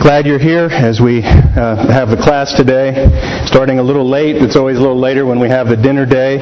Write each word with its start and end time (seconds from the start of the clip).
Glad 0.00 0.24
you're 0.24 0.38
here 0.38 0.64
as 0.64 0.98
we 0.98 1.20
uh, 1.20 1.76
have 1.92 2.08
the 2.08 2.16
class 2.16 2.54
today. 2.54 3.04
Starting 3.44 3.80
a 3.80 3.82
little 3.82 4.08
late. 4.08 4.34
It's 4.34 4.56
always 4.56 4.78
a 4.78 4.80
little 4.80 4.98
later 4.98 5.26
when 5.26 5.38
we 5.38 5.50
have 5.50 5.68
the 5.68 5.76
dinner 5.76 6.06
day. 6.06 6.40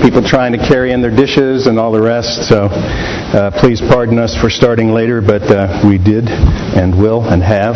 People 0.00 0.22
trying 0.22 0.52
to 0.52 0.58
carry 0.58 0.92
in 0.92 1.02
their 1.02 1.10
dishes 1.10 1.66
and 1.66 1.76
all 1.76 1.90
the 1.90 2.00
rest. 2.00 2.46
So 2.46 2.70
uh, 2.70 3.50
please 3.58 3.80
pardon 3.80 4.20
us 4.20 4.38
for 4.40 4.48
starting 4.48 4.92
later, 4.92 5.20
but 5.20 5.42
uh, 5.42 5.82
we 5.82 5.98
did 5.98 6.28
and 6.28 6.94
will 6.96 7.26
and 7.26 7.42
have. 7.42 7.74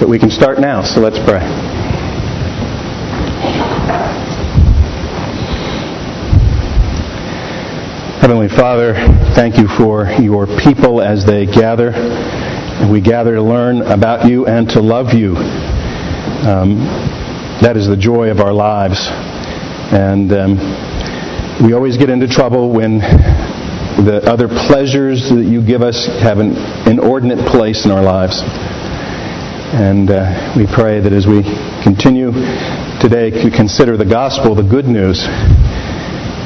But 0.00 0.08
we 0.08 0.18
can 0.18 0.28
start 0.28 0.58
now, 0.58 0.82
so 0.82 0.98
let's 0.98 1.22
pray. 1.22 1.38
Heavenly 8.18 8.48
Father, 8.48 8.94
thank 9.38 9.56
you 9.56 9.68
for 9.78 10.10
your 10.18 10.48
people 10.66 11.00
as 11.00 11.24
they 11.24 11.46
gather 11.46 11.94
we 12.86 13.00
gather 13.00 13.34
to 13.34 13.42
learn 13.42 13.82
about 13.82 14.30
you 14.30 14.46
and 14.46 14.68
to 14.70 14.80
love 14.80 15.12
you. 15.12 15.34
Um, 16.46 16.78
that 17.60 17.76
is 17.76 17.88
the 17.88 17.96
joy 17.96 18.30
of 18.30 18.38
our 18.38 18.52
lives. 18.52 19.08
And 19.90 20.30
um, 20.32 21.66
we 21.66 21.72
always 21.74 21.96
get 21.96 22.08
into 22.08 22.28
trouble 22.28 22.72
when 22.72 22.98
the 22.98 24.22
other 24.30 24.46
pleasures 24.46 25.28
that 25.28 25.42
you 25.42 25.60
give 25.60 25.82
us 25.82 26.06
have 26.22 26.38
an 26.38 26.54
inordinate 26.88 27.44
place 27.50 27.84
in 27.84 27.90
our 27.90 28.02
lives. 28.02 28.40
And 29.74 30.10
uh, 30.10 30.54
we 30.56 30.66
pray 30.72 31.00
that 31.00 31.12
as 31.12 31.26
we 31.26 31.42
continue 31.82 32.30
today 33.02 33.30
to 33.42 33.50
consider 33.50 33.96
the 33.96 34.06
gospel, 34.06 34.54
the 34.54 34.62
good 34.62 34.86
news, 34.86 35.26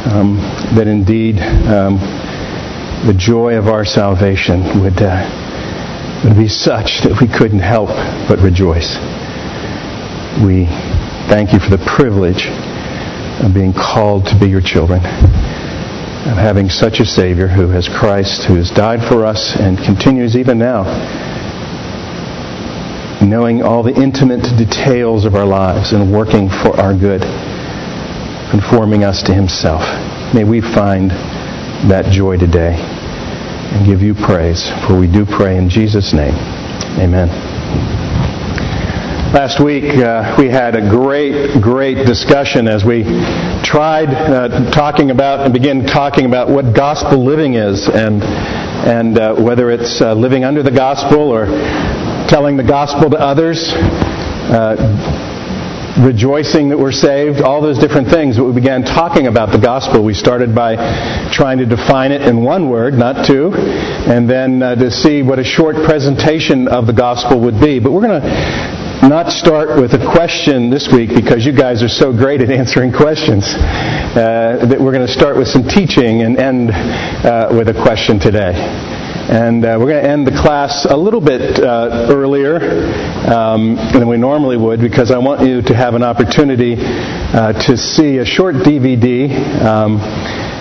um, 0.08 0.40
that 0.74 0.86
indeed 0.88 1.38
um, 1.68 2.00
the 3.06 3.14
joy 3.14 3.58
of 3.58 3.68
our 3.68 3.84
salvation 3.84 4.80
would. 4.80 4.96
Uh, 4.96 5.41
would 6.24 6.36
be 6.36 6.48
such 6.48 7.02
that 7.02 7.18
we 7.20 7.26
couldn't 7.26 7.58
help 7.58 7.90
but 8.30 8.38
rejoice. 8.38 8.94
We 10.38 10.66
thank 11.26 11.52
you 11.52 11.58
for 11.58 11.70
the 11.74 11.82
privilege 11.82 12.46
of 13.42 13.52
being 13.52 13.72
called 13.72 14.26
to 14.26 14.38
be 14.38 14.46
your 14.46 14.60
children, 14.62 15.02
of 15.02 16.38
having 16.38 16.68
such 16.68 17.00
a 17.00 17.04
Savior 17.04 17.48
who 17.48 17.68
has 17.68 17.88
Christ, 17.88 18.44
who 18.46 18.54
has 18.54 18.70
died 18.70 19.02
for 19.08 19.26
us 19.26 19.56
and 19.58 19.76
continues 19.78 20.36
even 20.36 20.58
now, 20.58 20.86
knowing 23.20 23.62
all 23.62 23.82
the 23.82 23.94
intimate 23.94 24.46
details 24.56 25.24
of 25.24 25.34
our 25.34 25.46
lives 25.46 25.92
and 25.92 26.12
working 26.12 26.48
for 26.48 26.78
our 26.78 26.94
good, 26.94 27.22
conforming 28.54 29.02
us 29.02 29.22
to 29.24 29.34
Himself. 29.34 29.82
May 30.32 30.44
we 30.44 30.60
find 30.60 31.10
that 31.90 32.12
joy 32.12 32.36
today 32.36 33.01
and 33.72 33.86
give 33.86 34.02
you 34.02 34.14
praise, 34.14 34.70
for 34.86 34.98
we 34.98 35.06
do 35.06 35.24
pray 35.24 35.56
in 35.56 35.68
Jesus' 35.68 36.12
name. 36.12 36.34
Amen. 37.00 37.28
Last 39.32 39.64
week 39.64 39.84
uh, 39.96 40.36
we 40.38 40.50
had 40.50 40.76
a 40.76 40.90
great, 40.90 41.62
great 41.62 42.04
discussion 42.04 42.68
as 42.68 42.84
we 42.84 43.02
tried 43.64 44.12
uh, 44.12 44.70
talking 44.70 45.10
about 45.10 45.40
and 45.40 45.54
began 45.54 45.86
talking 45.86 46.26
about 46.26 46.50
what 46.50 46.76
gospel 46.76 47.24
living 47.24 47.54
is 47.54 47.88
and 47.88 48.22
and 48.22 49.18
uh, 49.18 49.34
whether 49.40 49.70
it's 49.70 50.02
uh, 50.02 50.12
living 50.12 50.44
under 50.44 50.62
the 50.62 50.70
gospel 50.70 51.30
or 51.30 51.46
telling 52.28 52.58
the 52.58 52.64
gospel 52.64 53.08
to 53.08 53.16
others 53.16 53.72
uh, 54.52 54.76
rejoicing 56.00 56.68
that 56.70 56.78
we're 56.78 56.92
saved, 56.92 57.40
all 57.40 57.60
those 57.60 57.78
different 57.78 58.08
things. 58.08 58.36
But 58.36 58.44
we 58.44 58.54
began 58.54 58.82
talking 58.82 59.26
about 59.26 59.52
the 59.52 59.58
gospel. 59.58 60.04
We 60.04 60.14
started 60.14 60.54
by 60.54 60.76
trying 61.32 61.58
to 61.58 61.66
define 61.66 62.12
it 62.12 62.22
in 62.22 62.42
one 62.42 62.70
word, 62.70 62.94
not 62.94 63.26
two, 63.26 63.52
and 63.54 64.28
then 64.28 64.62
uh, 64.62 64.74
to 64.76 64.90
see 64.90 65.22
what 65.22 65.38
a 65.38 65.44
short 65.44 65.76
presentation 65.84 66.68
of 66.68 66.86
the 66.86 66.92
gospel 66.92 67.40
would 67.40 67.60
be. 67.60 67.78
But 67.78 67.92
we're 67.92 68.06
going 68.06 68.22
to 68.22 69.08
not 69.08 69.32
start 69.32 69.80
with 69.80 69.94
a 69.94 70.12
question 70.12 70.70
this 70.70 70.88
week 70.92 71.10
because 71.10 71.44
you 71.44 71.52
guys 71.52 71.82
are 71.82 71.88
so 71.88 72.12
great 72.12 72.40
at 72.40 72.50
answering 72.50 72.92
questions 72.92 73.44
uh, 73.44 74.64
that 74.68 74.80
we're 74.80 74.92
going 74.92 75.06
to 75.06 75.12
start 75.12 75.36
with 75.36 75.48
some 75.48 75.66
teaching 75.66 76.22
and 76.22 76.38
end 76.38 76.70
uh, 76.70 77.48
with 77.50 77.68
a 77.68 77.74
question 77.82 78.18
today. 78.18 78.91
And 79.32 79.64
uh, 79.64 79.78
we're 79.80 79.88
going 79.88 80.04
to 80.04 80.10
end 80.10 80.26
the 80.26 80.38
class 80.44 80.84
a 80.84 80.94
little 80.94 81.22
bit 81.22 81.58
uh, 81.58 82.12
earlier 82.12 82.60
um, 83.32 83.76
than 83.96 84.06
we 84.06 84.18
normally 84.18 84.58
would 84.58 84.78
because 84.78 85.10
I 85.10 85.16
want 85.16 85.40
you 85.40 85.62
to 85.62 85.74
have 85.74 85.94
an 85.94 86.02
opportunity 86.02 86.76
uh, 86.78 87.56
to 87.64 87.78
see 87.78 88.18
a 88.18 88.26
short 88.26 88.56
DVD. 88.56 89.32
Um, 89.64 89.96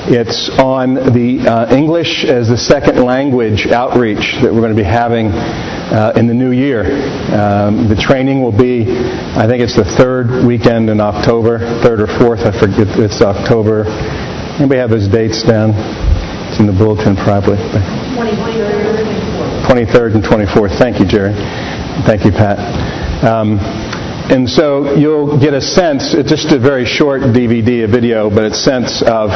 it's 0.07 0.49
on 0.57 0.93
the 0.93 1.43
uh, 1.43 1.75
English 1.75 2.23
as 2.23 2.47
the 2.47 2.55
second 2.55 3.03
language 3.03 3.67
outreach 3.67 4.39
that 4.39 4.47
we're 4.53 4.63
going 4.63 4.73
to 4.73 4.81
be 4.81 4.87
having 4.87 5.27
uh, 5.27 6.13
in 6.15 6.27
the 6.27 6.33
new 6.33 6.51
year. 6.51 6.87
Um, 7.35 7.89
the 7.89 7.99
training 7.99 8.41
will 8.41 8.55
be, 8.55 8.87
I 8.87 9.47
think 9.47 9.61
it's 9.61 9.75
the 9.75 9.83
third 9.99 10.47
weekend 10.47 10.89
in 10.89 11.01
October, 11.01 11.59
third 11.83 11.99
or 11.99 12.07
fourth, 12.07 12.47
I 12.47 12.57
forget, 12.57 12.87
it's 12.87 13.19
October. 13.19 13.83
Anybody 14.63 14.79
have 14.79 14.91
those 14.91 15.09
dates 15.09 15.43
down? 15.43 15.75
It's 15.75 16.59
in 16.61 16.67
the 16.67 16.73
bulletin 16.73 17.17
probably. 17.17 17.59
23rd 19.67 20.15
and 20.15 20.23
24th. 20.23 20.77
Thank 20.77 20.99
you, 20.99 21.05
Jerry. 21.05 21.33
Thank 22.05 22.25
you, 22.25 22.31
Pat. 22.31 22.59
Um, 23.23 23.59
and 24.29 24.49
so 24.49 24.95
you'll 24.95 25.39
get 25.39 25.53
a 25.53 25.61
sense, 25.61 26.13
it's 26.13 26.29
just 26.29 26.51
a 26.51 26.59
very 26.59 26.85
short 26.85 27.21
DVD, 27.21 27.85
a 27.85 27.87
video, 27.87 28.29
but 28.29 28.45
a 28.45 28.53
sense 28.53 29.01
of, 29.01 29.31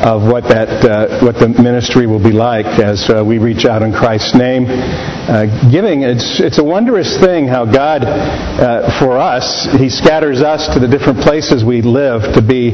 of 0.00 0.22
what, 0.22 0.44
that, 0.44 0.68
uh, 0.84 1.20
what 1.20 1.34
the 1.36 1.48
ministry 1.48 2.06
will 2.06 2.22
be 2.22 2.32
like 2.32 2.66
as 2.80 3.08
uh, 3.10 3.22
we 3.24 3.38
reach 3.38 3.64
out 3.64 3.82
in 3.82 3.92
Christ's 3.92 4.34
name. 4.34 4.66
Uh, 4.66 5.46
giving, 5.70 6.02
it's, 6.02 6.40
it's 6.40 6.58
a 6.58 6.64
wondrous 6.64 7.18
thing 7.20 7.46
how 7.46 7.64
God, 7.64 8.04
uh, 8.04 8.98
for 8.98 9.18
us, 9.18 9.68
He 9.78 9.88
scatters 9.88 10.42
us 10.42 10.72
to 10.74 10.80
the 10.80 10.88
different 10.88 11.20
places 11.20 11.64
we 11.64 11.82
live 11.82 12.34
to 12.34 12.42
be 12.42 12.70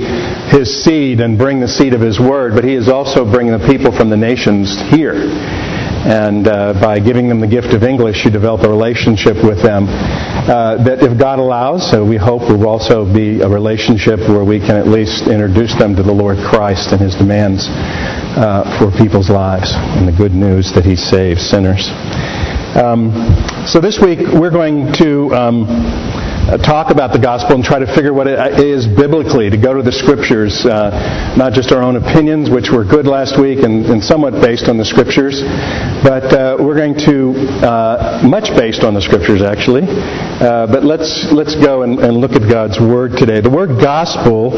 His 0.51 0.85
seed 0.85 1.21
and 1.21 1.37
bring 1.37 1.61
the 1.61 1.69
seed 1.69 1.95
of 1.95 2.01
His 2.01 2.21
Word, 2.21 2.55
but 2.55 2.65
He 2.65 2.75
is 2.75 2.89
also 2.89 3.25
bringing 3.25 3.53
the 3.53 3.67
people 3.67 3.97
from 3.97 4.09
the 4.09 4.17
nations 4.17 4.79
here. 4.91 5.15
And 6.01 6.49
uh, 6.49 6.73
by 6.81 6.99
giving 6.99 7.29
them 7.29 7.41
the 7.41 7.47
gift 7.47 7.75
of 7.75 7.83
English, 7.83 8.25
you 8.25 8.31
develop 8.31 8.63
a 8.63 8.69
relationship 8.69 9.37
with 9.45 9.63
them 9.63 9.85
uh, 9.89 10.83
that, 10.85 11.03
if 11.03 11.19
God 11.19 11.39
allows, 11.39 11.93
uh, 11.93 12.03
we 12.03 12.17
hope 12.17 12.43
will 12.43 12.67
also 12.67 13.05
be 13.05 13.43
a 13.43 13.49
relationship 13.49 14.19
where 14.21 14.45
we 14.45 14.59
can 14.59 14.77
at 14.77 14.87
least 14.89 15.29
introduce 15.29 15.75
them 15.79 15.95
to 15.97 16.03
the 16.03 16.13
Lord 16.13 16.39
Christ 16.39 16.93
and 16.93 17.01
His 17.01 17.15
demands 17.15 17.67
uh, 17.69 18.65
for 18.79 18.91
people's 18.97 19.29
lives 19.29 19.73
and 19.75 20.09
the 20.09 20.17
good 20.17 20.33
news 20.33 20.73
that 20.73 20.87
He 20.87 20.97
saves 20.97 21.43
sinners. 21.45 21.91
Um, 22.75 23.13
so 23.67 23.81
this 23.81 23.99
week 24.01 24.21
we're 24.21 24.51
going 24.51 24.93
to. 24.95 25.35
Um, 25.35 26.10
talk 26.59 26.91
about 26.91 27.13
the 27.13 27.19
gospel 27.19 27.55
and 27.55 27.65
try 27.65 27.79
to 27.79 27.87
figure 27.95 28.13
what 28.13 28.27
it 28.27 28.39
is 28.59 28.87
biblically, 28.87 29.51
to 29.51 29.57
go 29.57 29.75
to 29.75 29.83
the 29.83 29.93
scriptures, 29.93 30.67
uh, 30.67 31.35
not 31.37 31.53
just 31.53 31.73
our 31.73 31.83
own 31.83 31.97
opinions, 31.97 32.51
which 32.51 32.71
were 32.71 32.85
good 32.85 33.07
last 33.07 33.39
week 33.39 33.61
and, 33.61 33.87
and 33.87 34.03
somewhat 34.03 34.33
based 34.43 34.69
on 34.69 34.77
the 34.77 34.85
scriptures, 34.85 35.43
but 36.03 36.27
uh, 36.33 36.57
we're 36.59 36.77
going 36.77 36.95
to, 36.95 37.35
uh, 37.63 38.23
much 38.25 38.51
based 38.57 38.83
on 38.83 38.95
the 38.95 39.03
scriptures 39.03 39.43
actually, 39.43 39.83
uh, 39.87 40.67
but 40.67 40.83
let's, 40.85 41.31
let's 41.33 41.55
go 41.55 41.83
and, 41.83 41.99
and, 42.01 42.17
look 42.17 42.33
at 42.33 42.49
God's 42.51 42.81
Word 42.81 43.13
today. 43.17 43.41
The 43.41 43.51
word 43.51 43.81
gospel 43.81 44.53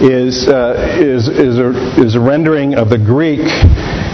is, 0.00 0.48
uh, 0.48 0.96
is, 1.00 1.28
is, 1.28 1.58
a, 1.58 1.70
is 2.00 2.14
a 2.14 2.20
rendering 2.20 2.74
of 2.74 2.88
the 2.88 2.98
Greek 2.98 3.44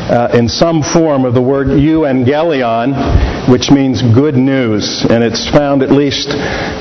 uh, 0.09 0.31
in 0.33 0.49
some 0.49 0.83
form 0.83 1.25
of 1.25 1.35
the 1.35 1.43
word 1.43 1.69
euangelion, 1.69 3.49
which 3.51 3.71
means 3.71 4.03
good 4.03 4.35
news. 4.35 5.05
And 5.09 5.23
it's 5.23 5.49
found 5.51 5.83
at 5.83 5.91
least 5.91 6.29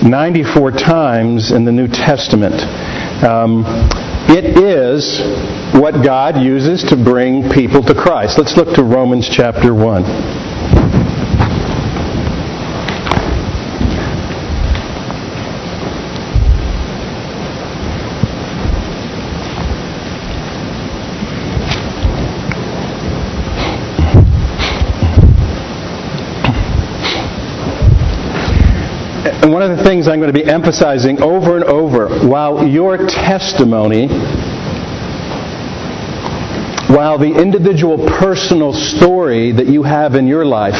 94 0.03 0.71
times 0.71 1.51
in 1.51 1.65
the 1.65 1.71
New 1.71 1.87
Testament. 1.87 2.55
Um, 3.23 3.63
it 4.29 4.57
is 4.57 5.19
what 5.73 6.03
God 6.03 6.37
uses 6.37 6.83
to 6.89 6.95
bring 6.95 7.49
people 7.49 7.83
to 7.83 7.93
Christ. 7.93 8.37
Let's 8.37 8.55
look 8.55 8.75
to 8.75 8.83
Romans 8.83 9.27
chapter 9.29 9.73
1. 9.73 10.36
And 29.47 29.53
one 29.53 29.63
of 29.63 29.77
the 29.77 29.83
things 29.85 30.09
I'm 30.09 30.19
going 30.19 30.27
to 30.27 30.37
be 30.37 30.43
emphasizing 30.43 31.21
over 31.21 31.55
and 31.55 31.63
over, 31.63 32.27
while 32.27 32.67
your 32.67 32.97
testimony, 32.97 34.07
while 36.89 37.17
the 37.17 37.33
individual 37.33 37.97
personal 38.19 38.73
story 38.73 39.53
that 39.53 39.67
you 39.67 39.83
have 39.83 40.15
in 40.15 40.27
your 40.27 40.43
life 40.43 40.75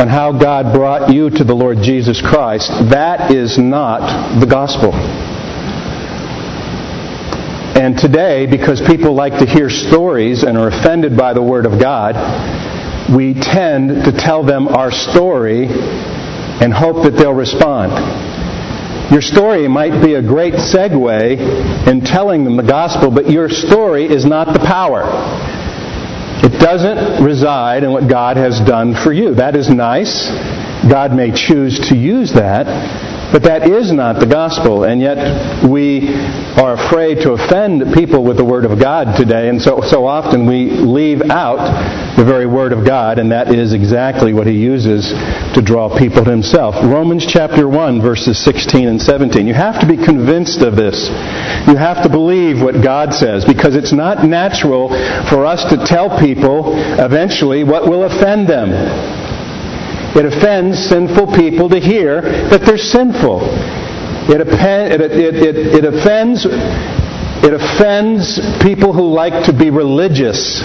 on 0.00 0.08
how 0.08 0.32
God 0.32 0.74
brought 0.74 1.14
you 1.14 1.30
to 1.30 1.44
the 1.44 1.54
Lord 1.54 1.78
Jesus 1.80 2.20
Christ, 2.20 2.68
that 2.90 3.30
is 3.30 3.56
not 3.58 4.40
the 4.40 4.46
gospel. 4.46 4.92
And 7.78 7.96
today, 7.96 8.46
because 8.46 8.80
people 8.88 9.14
like 9.14 9.38
to 9.38 9.46
hear 9.46 9.70
stories 9.70 10.42
and 10.42 10.58
are 10.58 10.66
offended 10.66 11.16
by 11.16 11.32
the 11.32 11.42
Word 11.42 11.64
of 11.64 11.78
God, 11.80 12.16
we 13.14 13.34
tend 13.34 14.04
to 14.04 14.10
tell 14.10 14.42
them 14.42 14.66
our 14.66 14.90
story 14.90 15.68
and 16.60 16.72
hope 16.72 17.04
that 17.04 17.16
they'll 17.16 17.34
respond. 17.34 17.92
Your 19.10 19.22
story 19.22 19.66
might 19.68 20.02
be 20.04 20.14
a 20.14 20.22
great 20.22 20.54
segue 20.54 21.88
in 21.88 22.00
telling 22.02 22.44
them 22.44 22.56
the 22.56 22.62
gospel, 22.62 23.10
but 23.10 23.30
your 23.30 23.48
story 23.48 24.04
is 24.04 24.26
not 24.26 24.52
the 24.52 24.60
power. 24.60 25.08
It 26.44 26.60
doesn't 26.60 27.24
reside 27.24 27.84
in 27.84 27.90
what 27.90 28.08
God 28.08 28.36
has 28.36 28.60
done 28.60 28.94
for 28.94 29.12
you. 29.12 29.34
That 29.34 29.56
is 29.56 29.68
nice. 29.70 30.28
God 30.90 31.12
may 31.12 31.32
choose 31.34 31.80
to 31.88 31.96
use 31.96 32.32
that, 32.34 32.66
but 33.32 33.42
that 33.42 33.68
is 33.68 33.92
not 33.92 34.20
the 34.20 34.26
gospel, 34.26 34.84
and 34.84 35.00
yet 35.00 35.68
we 35.68 36.08
are 36.56 36.74
afraid 36.74 37.16
to 37.22 37.32
offend 37.32 37.94
people 37.94 38.24
with 38.24 38.36
the 38.36 38.44
Word 38.44 38.64
of 38.64 38.80
God 38.80 39.16
today, 39.16 39.48
and 39.48 39.60
so, 39.60 39.80
so 39.82 40.06
often 40.06 40.46
we 40.46 40.70
leave 40.70 41.22
out 41.30 42.16
the 42.16 42.24
very 42.24 42.46
Word 42.46 42.72
of 42.72 42.84
God, 42.86 43.18
and 43.18 43.30
that 43.32 43.52
is 43.54 43.72
exactly 43.72 44.32
what 44.32 44.46
He 44.46 44.54
uses 44.54 45.12
to 45.54 45.62
draw 45.62 45.92
people 45.96 46.24
to 46.24 46.30
Himself. 46.30 46.74
Romans 46.82 47.26
chapter 47.26 47.68
1, 47.68 48.00
verses 48.00 48.42
16 48.44 48.88
and 48.88 49.00
17. 49.00 49.46
You 49.46 49.54
have 49.54 49.80
to 49.80 49.86
be 49.86 49.96
convinced 49.96 50.62
of 50.62 50.76
this. 50.76 51.08
You 51.68 51.76
have 51.76 52.02
to 52.02 52.08
believe 52.08 52.62
what 52.62 52.82
God 52.82 53.12
says, 53.12 53.44
because 53.44 53.76
it's 53.76 53.92
not 53.92 54.24
natural 54.24 54.88
for 55.28 55.44
us 55.44 55.68
to 55.70 55.84
tell 55.84 56.18
people 56.18 56.72
eventually 56.98 57.64
what 57.64 57.84
will 57.84 58.04
offend 58.04 58.48
them. 58.48 59.17
It 60.16 60.24
offends 60.24 60.78
sinful 60.88 61.34
people 61.34 61.68
to 61.68 61.78
hear 61.78 62.22
that 62.22 62.62
they're 62.64 62.78
sinful. 62.78 63.40
It, 64.28 64.40
it, 64.40 65.00
it, 65.00 65.56
it, 65.56 65.84
offends 65.84 66.44
it 66.44 67.54
offends 67.54 68.40
people 68.62 68.92
who 68.92 69.08
like 69.08 69.46
to 69.46 69.52
be 69.56 69.70
religious 69.70 70.60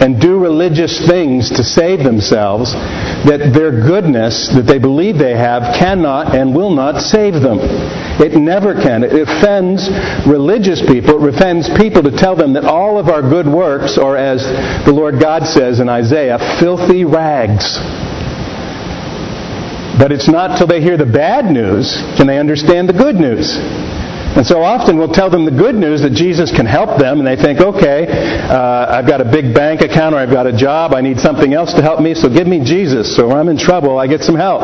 and 0.00 0.20
do 0.20 0.38
religious 0.38 1.06
things 1.06 1.48
to 1.50 1.64
save 1.64 2.04
themselves 2.04 2.72
that 3.24 3.52
their 3.52 3.70
goodness 3.70 4.48
that 4.54 4.62
they 4.62 4.78
believe 4.78 5.18
they 5.18 5.36
have 5.36 5.74
cannot 5.76 6.34
and 6.34 6.54
will 6.54 6.70
not 6.70 7.00
save 7.00 7.34
them. 7.34 7.58
It 8.20 8.32
never 8.36 8.74
can. 8.74 9.04
It 9.04 9.12
offends 9.12 9.88
religious 10.26 10.80
people. 10.80 11.26
It 11.26 11.34
offends 11.34 11.68
people 11.76 12.02
to 12.02 12.10
tell 12.10 12.36
them 12.36 12.52
that 12.54 12.64
all 12.64 12.98
of 12.98 13.08
our 13.08 13.20
good 13.20 13.46
works 13.46 13.98
are, 13.98 14.16
as 14.16 14.42
the 14.86 14.92
Lord 14.92 15.20
God 15.20 15.44
says 15.46 15.80
in 15.80 15.88
Isaiah, 15.88 16.38
filthy 16.60 17.04
rags. 17.04 17.76
But 19.98 20.12
it's 20.12 20.28
not 20.28 20.58
till 20.58 20.66
they 20.66 20.80
hear 20.80 20.96
the 20.96 21.06
bad 21.06 21.46
news 21.46 21.96
can 22.16 22.26
they 22.26 22.38
understand 22.38 22.88
the 22.88 22.92
good 22.92 23.16
news. 23.16 23.56
And 24.36 24.46
so 24.46 24.62
often 24.62 24.98
we'll 24.98 25.12
tell 25.12 25.30
them 25.30 25.46
the 25.46 25.50
good 25.50 25.74
news 25.74 26.02
that 26.02 26.12
Jesus 26.12 26.52
can 26.52 26.66
help 26.66 27.00
them, 27.00 27.18
and 27.18 27.26
they 27.26 27.36
think, 27.36 27.60
okay, 27.60 28.04
uh, 28.06 28.92
I've 28.92 29.08
got 29.08 29.22
a 29.22 29.24
big 29.24 29.54
bank 29.54 29.80
account 29.80 30.14
or 30.14 30.18
I've 30.18 30.30
got 30.30 30.46
a 30.46 30.52
job, 30.52 30.92
I 30.92 31.00
need 31.00 31.18
something 31.18 31.54
else 31.54 31.72
to 31.72 31.80
help 31.80 32.00
me, 32.00 32.12
so 32.12 32.28
give 32.28 32.46
me 32.46 32.62
Jesus. 32.62 33.16
So 33.16 33.28
when 33.28 33.38
I'm 33.38 33.48
in 33.48 33.56
trouble, 33.56 33.98
I 33.98 34.06
get 34.06 34.20
some 34.20 34.36
help 34.36 34.60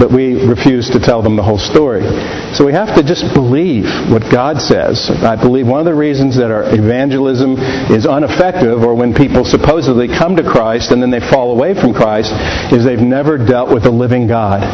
but 0.00 0.10
we 0.10 0.40
refuse 0.48 0.88
to 0.88 0.98
tell 0.98 1.20
them 1.20 1.36
the 1.36 1.42
whole 1.42 1.60
story. 1.60 2.00
So 2.56 2.64
we 2.64 2.72
have 2.72 2.96
to 2.96 3.04
just 3.04 3.34
believe 3.34 3.84
what 4.08 4.24
God 4.32 4.56
says. 4.56 5.12
I 5.12 5.36
believe 5.36 5.68
one 5.68 5.78
of 5.78 5.84
the 5.84 5.94
reasons 5.94 6.40
that 6.40 6.50
our 6.50 6.64
evangelism 6.64 7.60
is 7.92 8.08
ineffective, 8.08 8.80
or 8.80 8.96
when 8.96 9.12
people 9.12 9.44
supposedly 9.44 10.08
come 10.08 10.36
to 10.36 10.42
Christ 10.42 10.90
and 10.90 11.02
then 11.02 11.10
they 11.10 11.20
fall 11.20 11.52
away 11.52 11.74
from 11.74 11.92
Christ, 11.92 12.32
is 12.72 12.82
they've 12.82 12.98
never 12.98 13.36
dealt 13.36 13.68
with 13.68 13.84
the 13.84 13.92
living 13.92 14.26
God. 14.26 14.64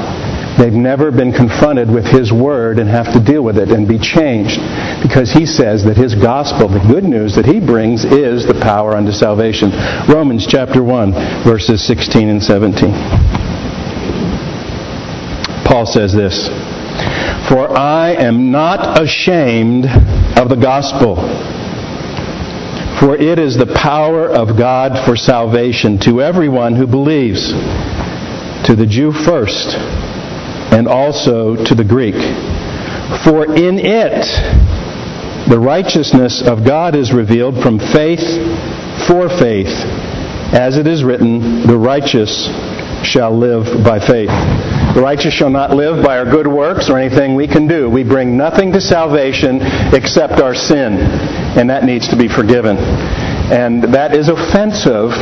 They've 0.58 0.72
never 0.72 1.10
been 1.10 1.32
confronted 1.32 1.90
with 1.90 2.06
His 2.06 2.32
Word 2.32 2.78
and 2.78 2.88
have 2.88 3.12
to 3.12 3.20
deal 3.20 3.42
with 3.42 3.58
it 3.58 3.68
and 3.68 3.86
be 3.86 3.98
changed. 3.98 4.56
Because 5.02 5.30
He 5.30 5.44
says 5.44 5.84
that 5.84 5.98
His 5.98 6.14
gospel, 6.14 6.68
the 6.68 6.80
good 6.88 7.04
news 7.04 7.34
that 7.34 7.44
He 7.44 7.60
brings, 7.60 8.04
is 8.04 8.46
the 8.46 8.58
power 8.62 8.96
unto 8.96 9.12
salvation. 9.12 9.70
Romans 10.08 10.46
chapter 10.48 10.82
1, 10.82 11.44
verses 11.44 11.86
16 11.86 12.28
and 12.28 12.42
17. 12.42 13.45
Paul 15.76 15.84
says 15.84 16.14
this 16.14 16.48
For 17.50 17.68
I 17.76 18.14
am 18.14 18.50
not 18.50 18.98
ashamed 18.98 19.84
of 20.38 20.48
the 20.48 20.56
gospel, 20.56 21.16
for 22.98 23.14
it 23.14 23.38
is 23.38 23.58
the 23.58 23.74
power 23.76 24.26
of 24.26 24.56
God 24.56 25.04
for 25.04 25.16
salvation 25.16 25.98
to 25.98 26.22
everyone 26.22 26.76
who 26.76 26.86
believes, 26.86 27.52
to 27.52 28.74
the 28.74 28.86
Jew 28.86 29.12
first, 29.12 29.76
and 30.72 30.88
also 30.88 31.62
to 31.62 31.74
the 31.74 31.84
Greek. 31.84 32.16
For 33.22 33.44
in 33.44 33.78
it 33.78 34.24
the 35.46 35.58
righteousness 35.60 36.40
of 36.40 36.64
God 36.64 36.96
is 36.96 37.12
revealed 37.12 37.62
from 37.62 37.78
faith 37.78 38.24
for 39.06 39.28
faith, 39.28 39.76
as 40.56 40.78
it 40.78 40.86
is 40.86 41.04
written, 41.04 41.66
the 41.66 41.76
righteous 41.76 42.48
shall 43.06 43.36
live 43.36 43.84
by 43.84 43.98
faith. 43.98 44.28
The 44.94 45.00
righteous 45.00 45.32
shall 45.32 45.50
not 45.50 45.70
live 45.70 46.02
by 46.02 46.18
our 46.18 46.24
good 46.24 46.46
works 46.46 46.90
or 46.90 46.98
anything 46.98 47.34
we 47.34 47.46
can 47.46 47.66
do. 47.68 47.88
We 47.88 48.02
bring 48.02 48.36
nothing 48.36 48.72
to 48.72 48.80
salvation 48.80 49.60
except 49.94 50.40
our 50.40 50.54
sin, 50.54 50.98
and 51.56 51.70
that 51.70 51.84
needs 51.84 52.08
to 52.08 52.16
be 52.16 52.28
forgiven. 52.28 52.76
And 52.76 53.94
that 53.94 54.14
is 54.14 54.28
offensive 54.28 55.12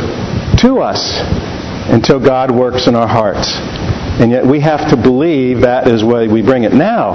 to 0.59 0.79
us 0.79 1.21
until 1.91 2.19
God 2.19 2.49
works 2.49 2.87
in 2.87 2.95
our 2.95 3.07
hearts. 3.07 3.53
And 4.21 4.31
yet 4.31 4.45
we 4.45 4.61
have 4.61 4.89
to 4.89 4.97
believe 4.97 5.61
that 5.61 5.87
is 5.87 6.03
why 6.03 6.27
we 6.27 6.41
bring 6.41 6.63
it. 6.63 6.73
Now, 6.73 7.13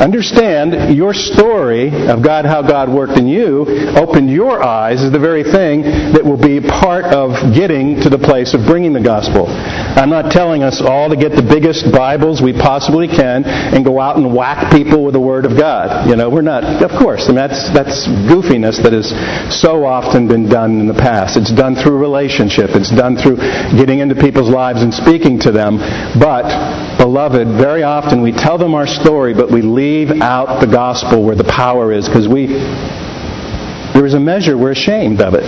understand 0.00 0.94
your 0.96 1.14
story 1.14 1.88
of 2.08 2.22
God, 2.22 2.44
how 2.44 2.60
God 2.60 2.92
worked 2.92 3.16
in 3.16 3.26
you, 3.26 3.64
opened 3.96 4.30
your 4.30 4.62
eyes, 4.62 5.02
is 5.02 5.12
the 5.12 5.18
very 5.18 5.42
thing 5.42 5.82
that 6.12 6.24
will 6.24 6.40
be 6.40 6.60
part 6.60 7.06
of 7.06 7.54
getting 7.54 8.00
to 8.02 8.10
the 8.10 8.18
place 8.18 8.52
of 8.52 8.66
bringing 8.66 8.92
the 8.92 9.00
gospel. 9.00 9.46
I'm 9.48 10.10
not 10.10 10.32
telling 10.32 10.62
us 10.62 10.82
all 10.82 11.08
to 11.08 11.16
get 11.16 11.32
the 11.32 11.46
biggest 11.46 11.92
Bibles 11.92 12.42
we 12.42 12.52
possibly 12.52 13.08
can 13.08 13.44
and 13.44 13.84
go 13.84 14.00
out 14.00 14.16
and 14.16 14.34
whack 14.34 14.72
people 14.72 15.04
with 15.04 15.14
the 15.14 15.20
Word 15.20 15.46
of 15.46 15.56
God. 15.56 16.08
You 16.08 16.16
know, 16.16 16.28
we're 16.28 16.42
not, 16.42 16.64
of 16.82 16.90
course, 17.00 17.28
and 17.28 17.36
that's, 17.36 17.72
that's 17.72 18.06
goofiness 18.28 18.82
that 18.82 18.92
has 18.92 19.14
so 19.54 19.84
often 19.84 20.28
been 20.28 20.48
done 20.48 20.80
in 20.80 20.88
the 20.88 20.98
past. 20.98 21.36
It's 21.36 21.52
done 21.52 21.74
through 21.74 21.98
relationship. 21.98 22.74
It's 22.74 22.90
done 22.90 23.16
through 23.16 23.36
getting 23.78 24.00
into 24.00 24.14
people's 24.14 24.50
lives 24.50 24.82
and 24.82 24.92
speaking 24.92 25.38
to 25.40 25.52
them. 25.52 25.78
But 26.18 26.33
but, 26.42 26.98
beloved, 26.98 27.46
very 27.46 27.84
often 27.84 28.20
we 28.20 28.32
tell 28.32 28.58
them 28.58 28.74
our 28.74 28.88
story, 28.88 29.34
but 29.34 29.52
we 29.52 29.62
leave 29.62 30.10
out 30.20 30.60
the 30.60 30.66
gospel 30.66 31.22
where 31.22 31.36
the 31.36 31.44
power 31.44 31.92
is 31.92 32.08
because 32.08 32.26
we, 32.26 32.46
there 32.46 34.04
is 34.04 34.14
a 34.14 34.20
measure 34.20 34.58
we're 34.58 34.72
ashamed 34.72 35.20
of 35.20 35.34
it. 35.34 35.46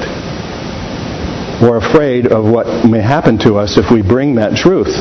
We're 1.60 1.78
afraid 1.78 2.30
of 2.30 2.44
what 2.44 2.88
may 2.88 3.00
happen 3.00 3.36
to 3.38 3.56
us 3.56 3.78
if 3.78 3.90
we 3.90 4.00
bring 4.00 4.36
that 4.36 4.56
truth. 4.56 4.94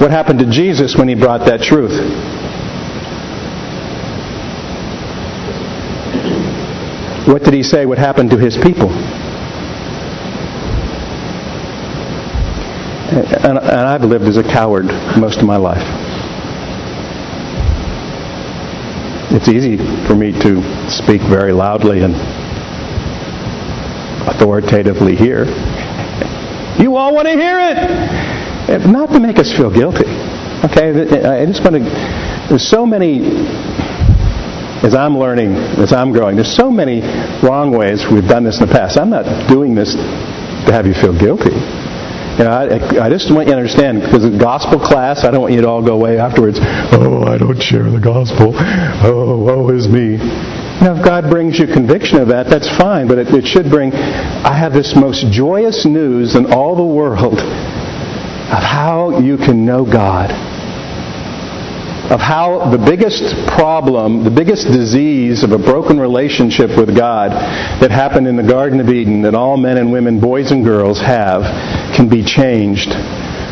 What 0.00 0.10
happened 0.10 0.40
to 0.40 0.50
Jesus 0.50 0.96
when 0.96 1.06
he 1.06 1.14
brought 1.14 1.46
that 1.46 1.60
truth? 1.60 1.94
What 7.28 7.44
did 7.44 7.54
he 7.54 7.62
say 7.62 7.86
would 7.86 7.98
happen 7.98 8.30
to 8.30 8.36
his 8.36 8.56
people? 8.56 8.88
And, 13.10 13.58
and 13.58 13.58
I've 13.58 14.02
lived 14.02 14.24
as 14.24 14.36
a 14.36 14.42
coward 14.42 14.84
most 15.16 15.38
of 15.38 15.44
my 15.44 15.56
life. 15.56 15.82
It's 19.30 19.48
easy 19.48 19.76
for 20.06 20.14
me 20.14 20.32
to 20.32 20.90
speak 20.90 21.22
very 21.22 21.52
loudly 21.52 22.00
and 22.00 22.14
authoritatively 24.28 25.16
here. 25.16 25.44
You 26.78 26.96
all 26.96 27.14
want 27.14 27.28
to 27.28 27.34
hear 27.34 27.58
it! 27.60 28.86
Not 28.86 29.10
to 29.10 29.20
make 29.20 29.38
us 29.38 29.52
feel 29.56 29.70
guilty. 29.70 30.04
Okay? 30.64 30.90
I 31.24 31.46
just 31.46 31.64
want 31.64 31.76
to. 31.76 32.46
There's 32.48 32.68
so 32.68 32.84
many 32.84 33.20
as 34.82 34.94
I'm 34.94 35.18
learning, 35.18 35.56
as 35.78 35.92
I'm 35.92 36.12
growing, 36.12 36.36
there's 36.36 36.54
so 36.54 36.70
many 36.70 37.00
wrong 37.42 37.72
ways 37.72 38.06
we've 38.10 38.28
done 38.28 38.44
this 38.44 38.60
in 38.60 38.68
the 38.68 38.72
past. 38.72 38.96
I'm 38.96 39.10
not 39.10 39.48
doing 39.48 39.74
this 39.74 39.94
to 39.94 40.72
have 40.72 40.86
you 40.86 40.94
feel 40.94 41.18
guilty. 41.18 41.50
You 42.38 42.44
know, 42.44 42.50
I, 42.50 43.06
I 43.06 43.10
just 43.10 43.34
want 43.34 43.48
you 43.48 43.54
to 43.54 43.58
understand, 43.58 44.00
because 44.00 44.22
the 44.22 44.38
gospel 44.38 44.78
class, 44.78 45.24
I 45.24 45.30
don't 45.32 45.42
want 45.42 45.54
you 45.54 45.60
to 45.60 45.68
all 45.68 45.84
go 45.84 45.94
away 45.94 46.18
afterwards, 46.18 46.58
oh, 46.62 47.26
I 47.26 47.36
don't 47.36 47.60
share 47.60 47.90
the 47.90 47.98
gospel. 47.98 48.54
Oh, 49.02 49.36
woe 49.42 49.68
is 49.70 49.88
me. 49.88 50.18
Now, 50.78 50.94
if 50.94 51.04
God 51.04 51.28
brings 51.30 51.58
you 51.58 51.66
conviction 51.66 52.22
of 52.22 52.28
that, 52.28 52.46
that's 52.46 52.70
fine, 52.78 53.08
but 53.08 53.18
it, 53.18 53.26
it 53.34 53.44
should 53.44 53.68
bring, 53.70 53.92
I 53.92 54.56
have 54.56 54.72
this 54.72 54.94
most 54.94 55.26
joyous 55.32 55.84
news 55.84 56.36
in 56.36 56.52
all 56.52 56.76
the 56.76 56.86
world 56.86 57.40
of 57.42 58.62
how 58.62 59.18
you 59.18 59.36
can 59.36 59.66
know 59.66 59.84
God 59.84 60.30
of 62.10 62.20
how 62.20 62.70
the 62.70 62.78
biggest 62.78 63.34
problem, 63.48 64.24
the 64.24 64.30
biggest 64.30 64.66
disease 64.68 65.44
of 65.44 65.52
a 65.52 65.58
broken 65.58 66.00
relationship 66.00 66.70
with 66.70 66.96
God 66.96 67.32
that 67.82 67.90
happened 67.90 68.26
in 68.26 68.36
the 68.36 68.42
Garden 68.42 68.80
of 68.80 68.88
Eden 68.88 69.22
that 69.22 69.34
all 69.34 69.58
men 69.58 69.76
and 69.76 69.92
women, 69.92 70.18
boys 70.18 70.50
and 70.50 70.64
girls 70.64 70.98
have, 71.00 71.42
can 71.94 72.08
be 72.08 72.24
changed. 72.24 72.88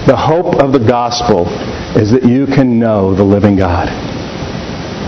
The 0.07 0.17
hope 0.17 0.57
of 0.57 0.73
the 0.73 0.79
gospel 0.79 1.47
is 2.01 2.11
that 2.13 2.25
you 2.25 2.47
can 2.47 2.79
know 2.79 3.15
the 3.15 3.25
living 3.25 3.57
God. 3.57 3.89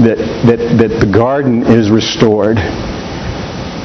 That, 0.05 0.19
that, 0.47 0.59
that 0.79 1.01
the 1.01 1.11
garden 1.11 1.63
is 1.63 1.91
restored 1.91 2.57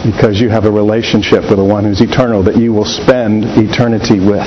because 0.03 0.41
you 0.41 0.49
have 0.49 0.65
a 0.65 0.71
relationship 0.71 1.43
with 1.43 1.57
the 1.57 1.63
one 1.63 1.85
who's 1.85 2.01
eternal 2.01 2.43
that 2.43 2.57
you 2.57 2.73
will 2.73 2.85
spend 2.85 3.45
eternity 3.45 4.19
with. 4.19 4.43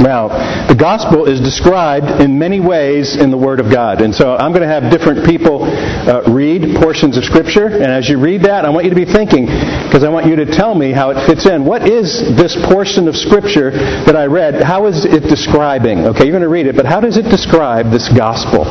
Now, 0.00 0.28
the 0.68 0.76
gospel 0.78 1.26
is 1.26 1.40
described 1.40 2.22
in 2.22 2.38
many 2.38 2.60
ways 2.60 3.16
in 3.16 3.30
the 3.30 3.36
Word 3.36 3.58
of 3.58 3.70
God. 3.70 4.00
And 4.00 4.14
so 4.14 4.36
I'm 4.36 4.52
going 4.52 4.62
to 4.62 4.70
have 4.70 4.92
different 4.92 5.26
people 5.26 5.64
uh, 5.64 6.22
read 6.30 6.76
portions 6.78 7.16
of 7.16 7.24
Scripture. 7.24 7.66
And 7.66 7.90
as 7.90 8.08
you 8.08 8.18
read 8.20 8.42
that, 8.42 8.64
I 8.64 8.70
want 8.70 8.84
you 8.84 8.90
to 8.90 8.96
be 8.96 9.10
thinking, 9.10 9.46
because 9.46 10.04
I 10.04 10.08
want 10.08 10.26
you 10.26 10.36
to 10.36 10.46
tell 10.46 10.74
me 10.74 10.92
how 10.92 11.10
it 11.10 11.26
fits 11.26 11.46
in. 11.46 11.64
What 11.64 11.88
is 11.88 12.22
this 12.38 12.54
portion 12.70 13.08
of 13.08 13.16
Scripture 13.16 13.72
that 14.06 14.14
I 14.14 14.26
read? 14.26 14.62
How 14.62 14.86
is 14.86 15.04
it 15.04 15.26
describing? 15.26 16.06
Okay, 16.06 16.24
you're 16.24 16.36
going 16.36 16.42
to 16.42 16.48
read 16.48 16.66
it, 16.66 16.76
but 16.76 16.86
how 16.86 17.00
does 17.00 17.16
it 17.16 17.26
describe 17.26 17.90
this 17.90 18.08
gospel? 18.08 18.64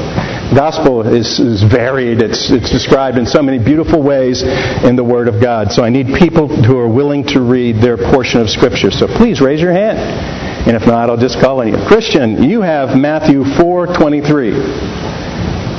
Gospel 0.56 1.06
is, 1.06 1.40
is 1.40 1.62
varied. 1.62 2.22
It's, 2.22 2.50
it's 2.50 2.72
described 2.72 3.18
in 3.18 3.26
so 3.26 3.44
many 3.44 3.60
beautiful 3.60 4.02
ways 4.02 4.44
in 4.88 4.96
the 4.96 5.04
Word 5.04 5.28
of 5.28 5.42
God. 5.42 5.74
So 5.74 5.84
I 5.84 5.90
need 5.90 6.16
people 6.16 6.48
who 6.48 6.78
are 6.80 6.88
willing 6.88 7.26
to 7.36 7.42
read 7.42 7.84
their 7.84 7.98
portion 7.98 8.40
of 8.40 8.50
Scripture. 8.50 8.92
So 8.92 9.08
please 9.08 9.42
raise 9.42 9.60
your 9.60 9.74
hand. 9.74 10.47
And 10.68 10.76
if 10.76 10.86
not, 10.86 11.10
I'll 11.10 11.16
just 11.16 11.40
call 11.40 11.62
on 11.62 11.70
you. 11.70 11.78
Christian, 11.88 12.44
you 12.44 12.60
have 12.62 12.98
Matthew 12.98 13.46
4:23. 13.46 14.52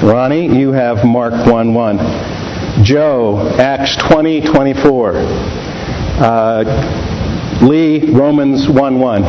Ronnie, 0.03 0.47
you 0.59 0.73
have 0.73 1.05
Mark 1.05 1.35
1:1. 1.47 1.99
Joe, 2.83 3.55
Acts 3.59 3.97
20:24. 3.97 5.13
Uh, 6.19 6.65
Lee, 7.61 8.11
Romans 8.13 8.67
1:1. 8.67 9.25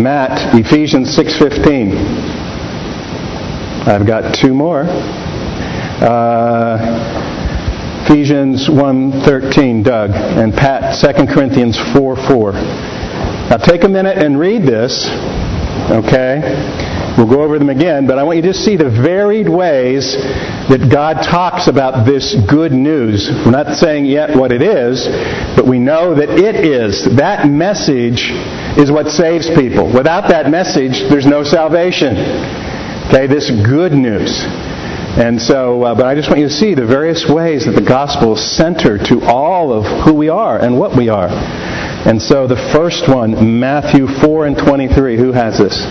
Matt, 0.00 0.54
Ephesians 0.54 1.10
6:15. 1.12 1.96
I've 3.88 4.06
got 4.06 4.32
two 4.32 4.54
more. 4.54 4.86
Uh, 6.00 6.78
Ephesians 8.04 8.68
1:13, 8.68 9.82
Doug, 9.82 10.12
and 10.12 10.54
Pat 10.54 10.94
2 10.94 11.26
Corinthians 11.26 11.76
4:4. 11.92 12.54
Now 13.52 13.58
take 13.58 13.84
a 13.84 13.88
minute 13.88 14.16
and 14.16 14.40
read 14.40 14.62
this, 14.62 15.04
okay? 15.92 16.40
We'll 17.18 17.28
go 17.28 17.42
over 17.42 17.58
them 17.58 17.68
again, 17.68 18.06
but 18.06 18.18
I 18.18 18.22
want 18.22 18.36
you 18.36 18.48
to 18.50 18.54
see 18.54 18.76
the 18.76 18.88
varied 18.88 19.46
ways 19.46 20.16
that 20.72 20.88
God 20.90 21.20
talks 21.20 21.68
about 21.68 22.06
this 22.06 22.34
good 22.48 22.72
news. 22.72 23.28
We're 23.44 23.50
not 23.50 23.76
saying 23.76 24.06
yet 24.06 24.34
what 24.34 24.52
it 24.52 24.62
is, 24.62 25.04
but 25.54 25.66
we 25.66 25.78
know 25.78 26.14
that 26.14 26.30
it 26.30 26.64
is. 26.64 27.04
That 27.18 27.46
message 27.46 28.32
is 28.80 28.90
what 28.90 29.08
saves 29.08 29.50
people. 29.50 29.84
Without 29.92 30.30
that 30.30 30.48
message, 30.48 31.10
there's 31.10 31.26
no 31.26 31.44
salvation. 31.44 32.16
Okay, 33.12 33.26
this 33.26 33.50
good 33.50 33.92
news. 33.92 34.32
And 35.20 35.36
so, 35.36 35.82
uh, 35.82 35.94
but 35.94 36.06
I 36.06 36.14
just 36.14 36.30
want 36.30 36.40
you 36.40 36.48
to 36.48 36.54
see 36.54 36.72
the 36.72 36.86
various 36.86 37.28
ways 37.28 37.66
that 37.66 37.72
the 37.72 37.84
gospel 37.86 38.32
is 38.32 38.56
center 38.56 38.96
to 38.96 39.20
all 39.20 39.74
of 39.74 39.84
who 40.06 40.14
we 40.14 40.30
are 40.30 40.58
and 40.58 40.78
what 40.78 40.96
we 40.96 41.10
are. 41.10 41.28
And 42.04 42.20
so 42.20 42.46
the 42.46 42.58
first 42.74 43.08
one, 43.08 43.60
Matthew 43.60 44.06
4 44.06 44.46
and 44.46 44.58
23. 44.58 45.16
Who 45.16 45.30
has 45.30 45.58
this? 45.58 45.86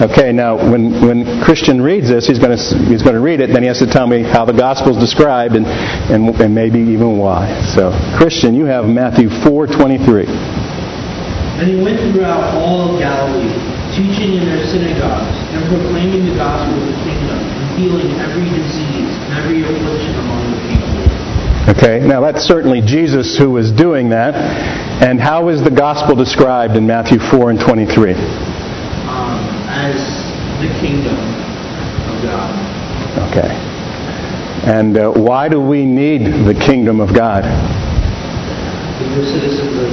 Okay, 0.00 0.32
now 0.32 0.56
when, 0.56 1.04
when 1.04 1.44
Christian 1.44 1.80
reads 1.80 2.08
this, 2.08 2.26
he's 2.26 2.40
going, 2.40 2.56
to, 2.56 2.62
he's 2.88 3.04
going 3.04 3.14
to 3.14 3.20
read 3.20 3.40
it, 3.44 3.52
then 3.52 3.60
he 3.60 3.68
has 3.68 3.78
to 3.84 3.86
tell 3.86 4.06
me 4.06 4.24
how 4.24 4.44
the 4.48 4.56
gospel 4.56 4.96
is 4.96 4.98
described 4.98 5.54
and, 5.54 5.66
and, 6.08 6.32
and 6.40 6.54
maybe 6.54 6.80
even 6.80 7.18
why. 7.18 7.52
So, 7.76 7.92
Christian, 8.16 8.54
you 8.54 8.64
have 8.64 8.88
Matthew 8.88 9.28
4 9.28 9.66
23. 9.68 10.24
And 10.26 11.68
he 11.68 11.76
went 11.84 12.00
throughout 12.10 12.56
all 12.56 12.88
of 12.88 12.98
Galilee, 12.98 13.52
teaching 13.92 14.40
in 14.40 14.48
their 14.48 14.64
synagogues, 14.66 15.36
and 15.52 15.62
proclaiming 15.68 16.24
the 16.24 16.34
gospel 16.40 16.80
of 16.80 16.88
the 16.88 16.98
kingdom, 17.04 17.38
and 17.38 17.78
healing 17.78 18.10
every 18.18 18.48
disease 18.48 19.12
and 19.28 19.30
every 19.38 19.60
affliction 19.62 20.16
among. 20.24 20.41
Okay, 21.68 22.00
now 22.02 22.20
that's 22.20 22.42
certainly 22.42 22.80
Jesus 22.80 23.38
who 23.38 23.50
was 23.50 23.70
doing 23.70 24.10
that. 24.10 24.34
And 25.02 25.20
how 25.20 25.48
is 25.48 25.62
the 25.62 25.70
gospel 25.70 26.16
described 26.16 26.74
in 26.74 26.86
Matthew 26.86 27.18
4 27.30 27.50
and 27.50 27.60
23? 27.60 28.14
Um, 28.14 28.18
as 29.70 29.94
the 30.58 30.66
kingdom 30.82 31.14
of 32.10 32.18
God. 32.26 32.50
Okay. 33.30 33.50
And 34.66 34.98
uh, 34.98 35.12
why 35.12 35.48
do 35.48 35.60
we 35.60 35.86
need 35.86 36.46
the 36.46 36.54
kingdom 36.54 36.98
of 36.98 37.14
God? 37.14 37.46
You're 39.14 39.26
citizens 39.26 39.74
of, 39.78 39.90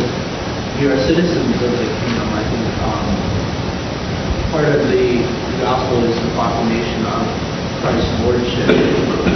you're 0.82 0.98
citizens 1.06 1.54
of 1.54 1.70
the 1.70 1.90
kingdom. 2.02 2.28
I 2.34 2.44
think 2.50 2.66
um, 2.82 3.10
part 4.52 4.66
of 4.66 4.90
the 4.90 5.22
gospel 5.62 6.04
is 6.06 6.18
the 6.18 6.34
proclamation 6.34 7.06
of 7.06 7.30
Christ's 7.82 8.10
lordship. 8.26 9.29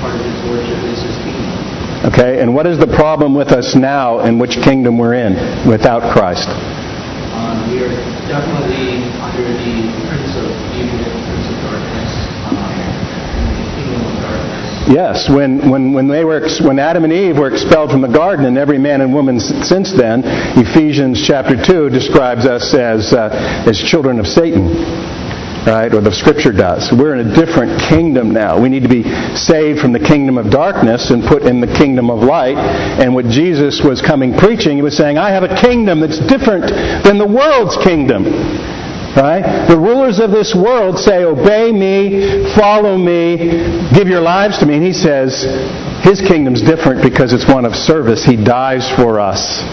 Part 0.00 0.14
of 0.14 0.22
his 0.22 0.38
lordship 0.46 0.78
is 0.84 1.02
his 1.02 1.16
kingdom. 1.26 1.78
Okay, 2.06 2.40
and 2.40 2.54
what 2.54 2.66
is 2.66 2.78
the 2.78 2.86
problem 2.86 3.34
with 3.34 3.48
us 3.48 3.74
now 3.74 4.20
in 4.20 4.38
which 4.38 4.54
kingdom 4.62 4.96
we're 4.96 5.14
in 5.14 5.34
without 5.68 6.14
Christ? 6.14 6.46
Um, 6.46 7.66
we 7.66 7.82
are 7.82 7.90
definitely 8.30 9.02
under 9.18 9.42
the 9.42 9.90
prince 10.06 10.38
of 10.38 10.46
evil, 10.78 11.02
prince 11.02 11.50
of 11.50 11.58
darkness, 11.66 12.12
um, 12.46 12.62
kingdom 13.74 14.06
of 14.06 14.22
darkness. 14.22 14.94
Yes, 14.94 15.28
when, 15.28 15.68
when, 15.68 15.92
when, 15.92 16.06
they 16.06 16.24
were, 16.24 16.46
when 16.62 16.78
Adam 16.78 17.02
and 17.02 17.12
Eve 17.12 17.36
were 17.36 17.50
expelled 17.52 17.90
from 17.90 18.00
the 18.00 18.08
garden, 18.08 18.46
and 18.46 18.56
every 18.56 18.78
man 18.78 19.00
and 19.00 19.12
woman 19.12 19.40
since 19.40 19.92
then, 19.92 20.22
Ephesians 20.54 21.26
chapter 21.26 21.60
2 21.60 21.90
describes 21.90 22.46
us 22.46 22.72
as, 22.72 23.12
uh, 23.12 23.30
as 23.66 23.82
children 23.82 24.20
of 24.20 24.28
Satan 24.28 24.70
right? 25.66 25.92
Or 25.92 26.00
the 26.00 26.12
scripture 26.12 26.52
does. 26.52 26.92
We're 26.92 27.14
in 27.14 27.26
a 27.26 27.34
different 27.34 27.80
kingdom 27.88 28.30
now. 28.32 28.60
We 28.60 28.68
need 28.68 28.82
to 28.82 28.88
be 28.88 29.02
saved 29.34 29.80
from 29.80 29.92
the 29.92 30.02
kingdom 30.02 30.38
of 30.38 30.50
darkness 30.50 31.10
and 31.10 31.24
put 31.24 31.42
in 31.42 31.60
the 31.60 31.66
kingdom 31.66 32.10
of 32.10 32.20
light. 32.20 32.56
And 32.56 33.14
what 33.14 33.26
Jesus 33.26 33.80
was 33.82 34.00
coming 34.00 34.36
preaching, 34.36 34.76
he 34.76 34.82
was 34.82 34.96
saying, 34.96 35.18
I 35.18 35.30
have 35.30 35.42
a 35.42 35.54
kingdom 35.60 36.00
that's 36.00 36.20
different 36.26 36.68
than 37.04 37.18
the 37.18 37.26
world's 37.26 37.76
kingdom. 37.82 38.24
Right? 39.16 39.66
The 39.66 39.78
rulers 39.78 40.20
of 40.20 40.30
this 40.30 40.54
world 40.54 40.98
say, 40.98 41.24
Obey 41.24 41.72
me, 41.72 42.54
follow 42.54 42.96
me, 42.96 43.90
give 43.90 44.06
your 44.06 44.20
lives 44.20 44.58
to 44.58 44.66
me. 44.66 44.76
And 44.76 44.84
he 44.84 44.92
says, 44.92 45.42
His 46.04 46.20
kingdom's 46.20 46.62
different 46.62 47.02
because 47.02 47.32
it's 47.32 47.48
one 47.48 47.64
of 47.64 47.74
service. 47.74 48.22
He 48.22 48.36
dies 48.36 48.86
for 48.94 49.18
us. 49.18 49.64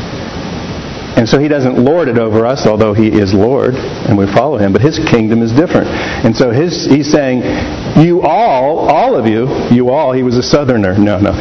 And 1.16 1.28
so 1.28 1.40
he 1.40 1.48
doesn't 1.48 1.78
lord 1.78 2.10
it 2.10 2.18
over 2.18 2.46
us, 2.46 2.68
although 2.68 2.94
he 2.94 3.08
is 3.08 3.34
Lord 3.34 3.76
and 3.76 4.18
we 4.18 4.26
follow 4.26 4.58
him, 4.58 4.74
but 4.74 4.82
his 4.82 5.00
kingdom 5.00 5.42
is 5.42 5.52
different. 5.54 5.88
And 5.88 6.36
so 6.36 6.52
his, 6.52 6.86
he's 6.86 7.10
saying, 7.10 7.40
you 8.04 8.22
all, 8.22 8.90
all 8.90 9.16
of 9.16 9.26
you, 9.26 9.48
you 9.72 9.90
all, 9.90 10.12
he 10.12 10.24
was 10.24 10.36
a 10.36 10.44
southerner. 10.44 10.98
No, 10.98 11.18
no. 11.18 11.32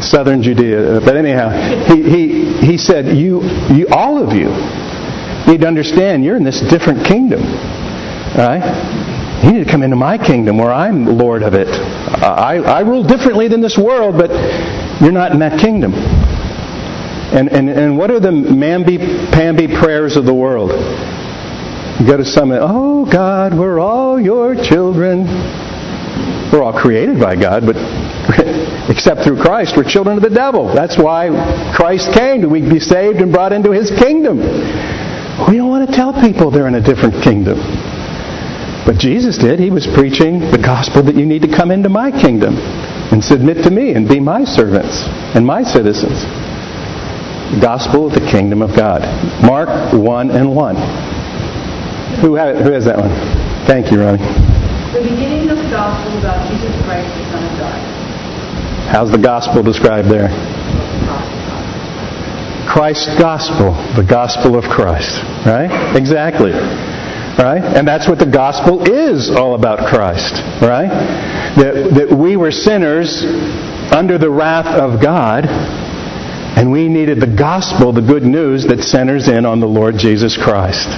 Southern 0.00 0.42
Judea. 0.42 1.00
But 1.00 1.16
anyhow, 1.16 1.48
he, 1.88 2.02
he, 2.02 2.26
he 2.60 2.76
said, 2.76 3.16
you, 3.16 3.40
you, 3.72 3.88
all 3.90 4.22
of 4.22 4.36
you 4.36 4.52
need 5.50 5.62
to 5.62 5.66
understand 5.66 6.24
you're 6.24 6.36
in 6.36 6.44
this 6.44 6.60
different 6.70 7.06
kingdom. 7.06 7.40
Right? 8.36 8.62
You 9.44 9.52
need 9.52 9.64
to 9.64 9.70
come 9.70 9.82
into 9.82 9.96
my 9.96 10.18
kingdom 10.18 10.58
where 10.58 10.72
I'm 10.72 11.18
Lord 11.18 11.42
of 11.42 11.54
it. 11.54 11.68
I, 11.68 12.58
I 12.58 12.80
rule 12.80 13.02
differently 13.02 13.48
than 13.48 13.60
this 13.60 13.76
world, 13.76 14.16
but 14.16 14.30
you're 15.00 15.10
not 15.10 15.32
in 15.32 15.40
that 15.40 15.58
kingdom. 15.58 15.92
And, 17.32 17.48
and, 17.48 17.70
and 17.70 17.96
what 17.96 18.10
are 18.10 18.20
the 18.20 18.28
mamby-pamby 18.28 19.80
prayers 19.80 20.16
of 20.16 20.26
the 20.26 20.34
world? 20.34 20.70
You 21.98 22.06
go 22.06 22.18
to 22.18 22.26
some, 22.26 22.52
oh 22.52 23.08
God, 23.10 23.56
we're 23.56 23.80
all 23.80 24.20
your 24.20 24.54
children. 24.54 25.24
We're 26.52 26.62
all 26.62 26.78
created 26.78 27.18
by 27.18 27.36
God, 27.36 27.64
but 27.64 27.76
except 28.92 29.24
through 29.24 29.40
Christ, 29.40 29.78
we're 29.78 29.88
children 29.88 30.18
of 30.18 30.22
the 30.22 30.34
devil. 30.34 30.74
That's 30.74 30.98
why 30.98 31.32
Christ 31.74 32.12
came, 32.12 32.42
to 32.42 32.48
we 32.50 32.60
be 32.60 32.80
saved 32.80 33.16
and 33.24 33.32
brought 33.32 33.54
into 33.54 33.72
his 33.72 33.88
kingdom. 33.88 34.36
We 35.48 35.56
don't 35.56 35.70
want 35.70 35.88
to 35.88 35.96
tell 35.96 36.12
people 36.12 36.50
they're 36.50 36.68
in 36.68 36.74
a 36.74 36.84
different 36.84 37.24
kingdom. 37.24 37.56
But 38.84 38.98
Jesus 38.98 39.38
did. 39.38 39.58
He 39.58 39.70
was 39.70 39.86
preaching 39.86 40.40
the 40.52 40.60
gospel 40.60 41.02
that 41.04 41.14
you 41.14 41.24
need 41.24 41.40
to 41.42 41.56
come 41.56 41.70
into 41.70 41.88
my 41.88 42.10
kingdom 42.10 42.56
and 43.08 43.24
submit 43.24 43.64
to 43.64 43.70
me 43.70 43.94
and 43.94 44.06
be 44.06 44.20
my 44.20 44.44
servants 44.44 45.08
and 45.32 45.46
my 45.46 45.62
citizens 45.62 46.41
gospel 47.60 48.06
of 48.06 48.12
the 48.14 48.24
kingdom 48.30 48.62
of 48.62 48.74
God. 48.76 49.02
Mark 49.42 49.92
1 49.92 50.30
and 50.30 50.54
1. 50.54 50.76
Who, 52.20 52.34
have, 52.34 52.56
who 52.56 52.72
has 52.72 52.84
that 52.84 52.98
one? 52.98 53.10
Thank 53.66 53.90
you, 53.90 54.00
Ronnie. 54.00 54.18
The 54.92 55.02
beginning 55.02 55.48
of 55.50 55.56
the 55.58 55.70
gospel 55.70 56.18
about 56.18 56.48
Jesus 56.50 56.70
Christ, 56.84 57.08
the 57.18 57.24
Son 57.32 57.44
of 57.44 57.58
God. 57.58 57.78
How's 58.92 59.10
the 59.10 59.18
gospel 59.18 59.62
described 59.62 60.08
there? 60.08 60.28
Christ's 62.68 63.18
gospel, 63.18 63.72
the 63.96 64.06
gospel 64.06 64.56
of 64.56 64.64
Christ. 64.64 65.22
Right? 65.44 65.96
Exactly. 65.96 66.52
Right? 66.52 67.62
And 67.62 67.88
that's 67.88 68.08
what 68.08 68.18
the 68.18 68.30
gospel 68.30 68.84
is 68.88 69.30
all 69.30 69.54
about 69.54 69.88
Christ. 69.88 70.34
Right? 70.60 70.88
That, 71.56 72.08
that 72.08 72.16
we 72.16 72.36
were 72.36 72.50
sinners 72.50 73.24
under 73.92 74.18
the 74.18 74.30
wrath 74.30 74.66
of 74.66 75.02
God 75.02 75.44
and 76.56 76.70
we 76.70 76.88
needed 76.88 77.20
the 77.20 77.26
gospel, 77.26 77.92
the 77.92 78.02
good 78.02 78.22
news 78.22 78.66
that 78.66 78.82
centers 78.82 79.28
in 79.28 79.46
on 79.46 79.60
the 79.60 79.66
Lord 79.66 79.96
Jesus 79.96 80.36
Christ. 80.36 80.88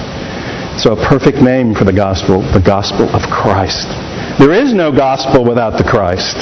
So, 0.81 0.91
a 0.91 1.07
perfect 1.07 1.41
name 1.41 1.73
for 1.73 1.85
the 1.85 1.93
gospel, 1.93 2.41
the 2.51 2.63
gospel 2.63 3.07
of 3.15 3.23
Christ. 3.31 3.87
There 4.37 4.51
is 4.51 4.73
no 4.73 4.91
gospel 4.91 5.45
without 5.45 5.77
the 5.77 5.87
Christ. 5.87 6.35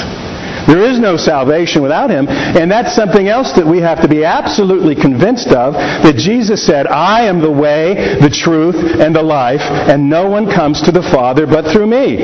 There 0.66 0.82
is 0.82 0.98
no 0.98 1.16
salvation 1.16 1.82
without 1.82 2.10
him. 2.10 2.26
And 2.28 2.70
that's 2.70 2.96
something 2.96 3.28
else 3.28 3.52
that 3.52 3.66
we 3.66 3.78
have 3.80 4.00
to 4.02 4.08
be 4.08 4.24
absolutely 4.24 4.94
convinced 4.94 5.48
of 5.48 5.74
that 5.74 6.16
Jesus 6.16 6.64
said, 6.64 6.86
I 6.86 7.26
am 7.26 7.40
the 7.40 7.50
way, 7.50 8.18
the 8.20 8.30
truth, 8.30 8.76
and 9.00 9.14
the 9.14 9.22
life, 9.22 9.60
and 9.60 10.08
no 10.08 10.28
one 10.28 10.50
comes 10.50 10.80
to 10.82 10.92
the 10.92 11.02
Father 11.02 11.46
but 11.46 11.70
through 11.72 11.86
me. 11.86 12.18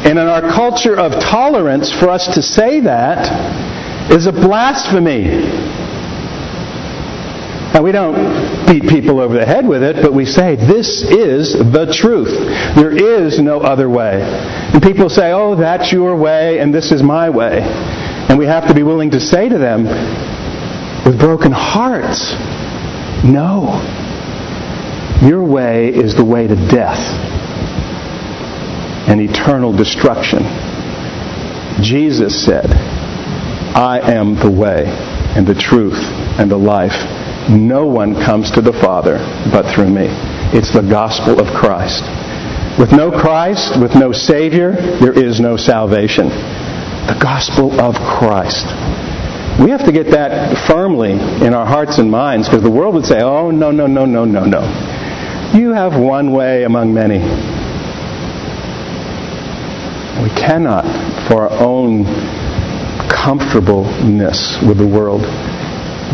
And 0.00 0.18
in 0.18 0.26
our 0.26 0.40
culture 0.40 0.98
of 0.98 1.12
tolerance, 1.20 1.92
for 1.92 2.08
us 2.08 2.34
to 2.34 2.42
say 2.42 2.80
that 2.80 3.28
is 4.10 4.26
a 4.26 4.32
blasphemy. 4.32 5.24
Now, 7.72 7.84
we 7.84 7.92
don't 7.92 8.66
beat 8.66 8.82
people 8.88 9.20
over 9.20 9.34
the 9.38 9.46
head 9.46 9.66
with 9.66 9.84
it, 9.84 10.02
but 10.02 10.12
we 10.12 10.24
say, 10.26 10.56
this 10.56 11.02
is 11.02 11.52
the 11.52 11.86
truth. 11.94 12.34
There 12.74 12.90
is 12.90 13.38
no 13.38 13.60
other 13.60 13.88
way. 13.88 14.22
And 14.74 14.82
people 14.82 15.08
say, 15.08 15.30
oh, 15.30 15.54
that's 15.54 15.92
your 15.92 16.16
way, 16.16 16.58
and 16.58 16.74
this 16.74 16.90
is 16.90 17.00
my 17.00 17.30
way. 17.30 17.60
And 17.62 18.38
we 18.38 18.46
have 18.46 18.66
to 18.66 18.74
be 18.74 18.82
willing 18.82 19.12
to 19.12 19.20
say 19.20 19.48
to 19.48 19.56
them, 19.56 19.84
with 21.06 21.18
broken 21.18 21.52
hearts, 21.52 22.34
no. 23.24 23.78
Your 25.22 25.44
way 25.44 25.90
is 25.90 26.16
the 26.16 26.24
way 26.24 26.48
to 26.48 26.56
death 26.56 26.98
and 29.08 29.20
eternal 29.20 29.72
destruction. 29.72 30.42
Jesus 31.82 32.44
said, 32.44 32.66
I 33.74 34.00
am 34.12 34.34
the 34.34 34.50
way 34.50 34.84
and 35.36 35.46
the 35.46 35.54
truth 35.54 35.98
and 36.38 36.50
the 36.50 36.58
life 36.58 36.94
no 37.48 37.86
one 37.86 38.14
comes 38.14 38.50
to 38.52 38.60
the 38.60 38.72
Father 38.72 39.18
but 39.52 39.66
through 39.74 39.90
me. 39.90 40.06
It's 40.52 40.72
the 40.72 40.82
gospel 40.82 41.40
of 41.40 41.48
Christ. 41.54 42.02
With 42.78 42.92
no 42.92 43.10
Christ, 43.10 43.80
with 43.80 43.94
no 43.94 44.12
Savior, 44.12 44.72
there 45.00 45.12
is 45.12 45.40
no 45.40 45.56
salvation. 45.56 46.28
The 46.28 47.18
gospel 47.20 47.80
of 47.80 47.94
Christ. 47.96 48.66
We 49.60 49.70
have 49.70 49.84
to 49.84 49.92
get 49.92 50.12
that 50.12 50.56
firmly 50.66 51.12
in 51.12 51.54
our 51.54 51.66
hearts 51.66 51.98
and 51.98 52.10
minds 52.10 52.48
because 52.48 52.62
the 52.62 52.70
world 52.70 52.94
would 52.94 53.06
say, 53.06 53.20
oh, 53.20 53.50
no, 53.50 53.70
no, 53.70 53.86
no, 53.86 54.04
no, 54.04 54.24
no, 54.24 54.44
no. 54.44 54.60
You 55.54 55.72
have 55.72 55.98
one 56.00 56.32
way 56.32 56.62
among 56.62 56.94
many. 56.94 57.18
We 60.22 60.30
cannot, 60.30 60.84
for 61.28 61.50
our 61.50 61.60
own 61.60 62.04
comfortableness 63.10 64.62
with 64.66 64.78
the 64.78 64.86
world, 64.86 65.22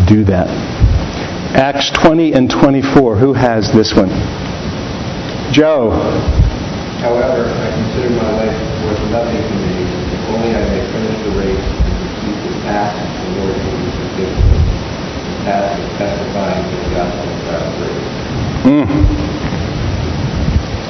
do 0.08 0.24
that. 0.24 0.48
Acts 1.54 1.90
20 2.02 2.32
and 2.32 2.50
24. 2.50 3.16
Who 3.16 3.32
has 3.32 3.72
this 3.72 3.94
one? 3.94 4.10
Joe. 5.52 5.90
However, 7.00 7.46
I 7.46 7.68
consider 7.70 8.10
my 8.16 8.30
life 8.44 8.56
worth 8.84 8.98
nothing 9.12 9.40
to 9.40 9.54
me 9.62 9.86
if 10.10 10.20
only 10.32 10.50
I 10.50 10.64
may 10.68 10.82
finish 10.90 11.16
the 11.22 11.32
race 11.38 11.60
and 11.60 12.02
keep 12.24 12.38
the 12.50 12.60
path 12.66 12.92
the 12.96 13.30
Lord 13.40 13.54
Jesus 13.54 14.08
given 14.16 14.36
me. 14.36 14.58
The 14.58 15.44
path 15.46 15.76
of 15.76 15.86
testifying 15.96 16.64
to 16.66 16.76
the 16.82 16.90
gospel 16.96 17.28
of 17.30 17.40
God's 17.46 17.72
grace. 17.78 18.26
Mm. 18.66 19.36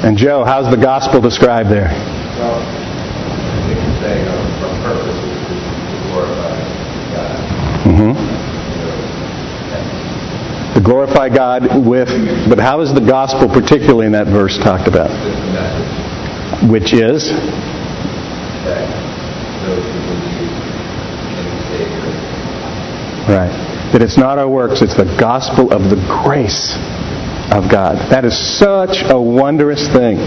And 0.05 0.17
Joe, 0.17 0.45
how's 0.45 0.71
the 0.71 0.77
gospel 0.81 1.21
described 1.21 1.69
there? 1.69 1.91
Well, 2.39 2.59
I 2.59 2.65
think 3.67 3.79
it's 3.83 4.01
saying 4.01 4.29
our 4.29 4.41
purpose 4.87 5.19
is 5.19 5.27
to 5.27 5.59
glorify 5.59 6.06
God. 6.06 6.06
Mm-hmm 7.87 8.37
to 10.77 10.83
glorify 10.83 11.31
God 11.31 11.87
with, 11.87 12.09
but 12.51 12.59
how 12.59 12.83
is 12.83 12.93
the 12.93 13.01
gospel, 13.01 13.49
particularly 13.49 14.05
in 14.05 14.13
that 14.13 14.27
verse, 14.27 14.59
talked 14.59 14.87
about? 14.87 15.09
Which 16.69 16.93
is? 16.93 17.33
Right. 23.25 23.49
That 23.93 24.03
it's 24.03 24.19
not 24.19 24.39
our 24.39 24.49
works, 24.49 24.83
it's 24.83 24.97
the 24.97 25.17
gospel 25.19 25.73
of 25.73 25.89
the 25.89 25.97
grace 26.23 26.77
of 27.57 27.71
God. 27.71 27.97
That 28.13 28.27
is 28.27 28.37
such 28.37 29.03
a 29.09 29.19
wondrous 29.19 29.89
thing. 29.89 30.19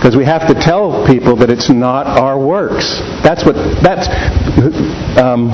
Because 0.00 0.16
we 0.16 0.24
have 0.24 0.48
to 0.48 0.54
tell 0.56 1.04
people 1.04 1.36
that 1.36 1.50
it's 1.50 1.68
not 1.68 2.06
our 2.06 2.40
works. 2.40 3.04
That's 3.20 3.44
what, 3.44 3.52
that's, 3.84 4.08
um, 5.20 5.52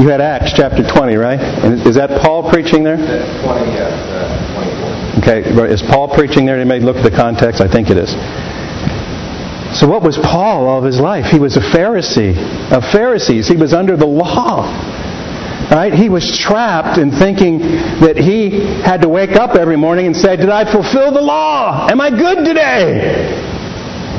you 0.00 0.08
had 0.08 0.24
Acts 0.24 0.56
chapter 0.56 0.80
20, 0.80 1.14
right? 1.16 1.36
Is 1.84 1.96
that 1.96 2.24
Paul 2.24 2.48
preaching 2.48 2.82
there? 2.82 2.96
20, 2.96 3.04
yeah, 3.04 3.84
uh, 4.16 5.20
24. 5.20 5.60
Okay, 5.60 5.72
is 5.72 5.82
Paul 5.82 6.08
preaching 6.08 6.46
there? 6.46 6.58
You 6.58 6.64
may 6.64 6.80
look 6.80 6.96
at 6.96 7.04
the 7.04 7.14
context. 7.14 7.60
I 7.60 7.68
think 7.68 7.90
it 7.90 7.98
is. 7.98 8.16
So 9.78 9.86
what 9.92 10.02
was 10.02 10.16
Paul 10.16 10.66
all 10.66 10.78
of 10.78 10.84
his 10.84 10.98
life? 10.98 11.26
He 11.26 11.38
was 11.38 11.58
a 11.58 11.60
Pharisee 11.60 12.32
of 12.72 12.82
Pharisees. 12.92 13.46
He 13.46 13.56
was 13.56 13.74
under 13.74 13.94
the 13.94 14.06
law. 14.06 14.72
Right? 15.70 15.92
He 15.92 16.08
was 16.08 16.38
trapped 16.38 16.98
in 16.98 17.10
thinking 17.10 17.58
that 18.00 18.16
he 18.16 18.60
had 18.82 19.02
to 19.02 19.08
wake 19.08 19.32
up 19.32 19.56
every 19.56 19.76
morning 19.76 20.06
and 20.06 20.16
say, 20.16 20.36
Did 20.36 20.50
I 20.50 20.70
fulfill 20.70 21.12
the 21.12 21.22
law? 21.22 21.88
Am 21.90 22.00
I 22.00 22.10
good 22.10 22.44
today? 22.44 23.40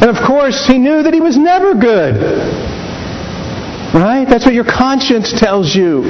And 0.01 0.09
of 0.09 0.17
course, 0.25 0.65
he 0.65 0.77
knew 0.77 1.03
that 1.03 1.13
he 1.13 1.21
was 1.21 1.37
never 1.37 1.73
good. 1.73 2.15
Right? 3.93 4.25
That's 4.27 4.45
what 4.45 4.53
your 4.53 4.65
conscience 4.65 5.31
tells 5.31 5.73
you. 5.73 6.03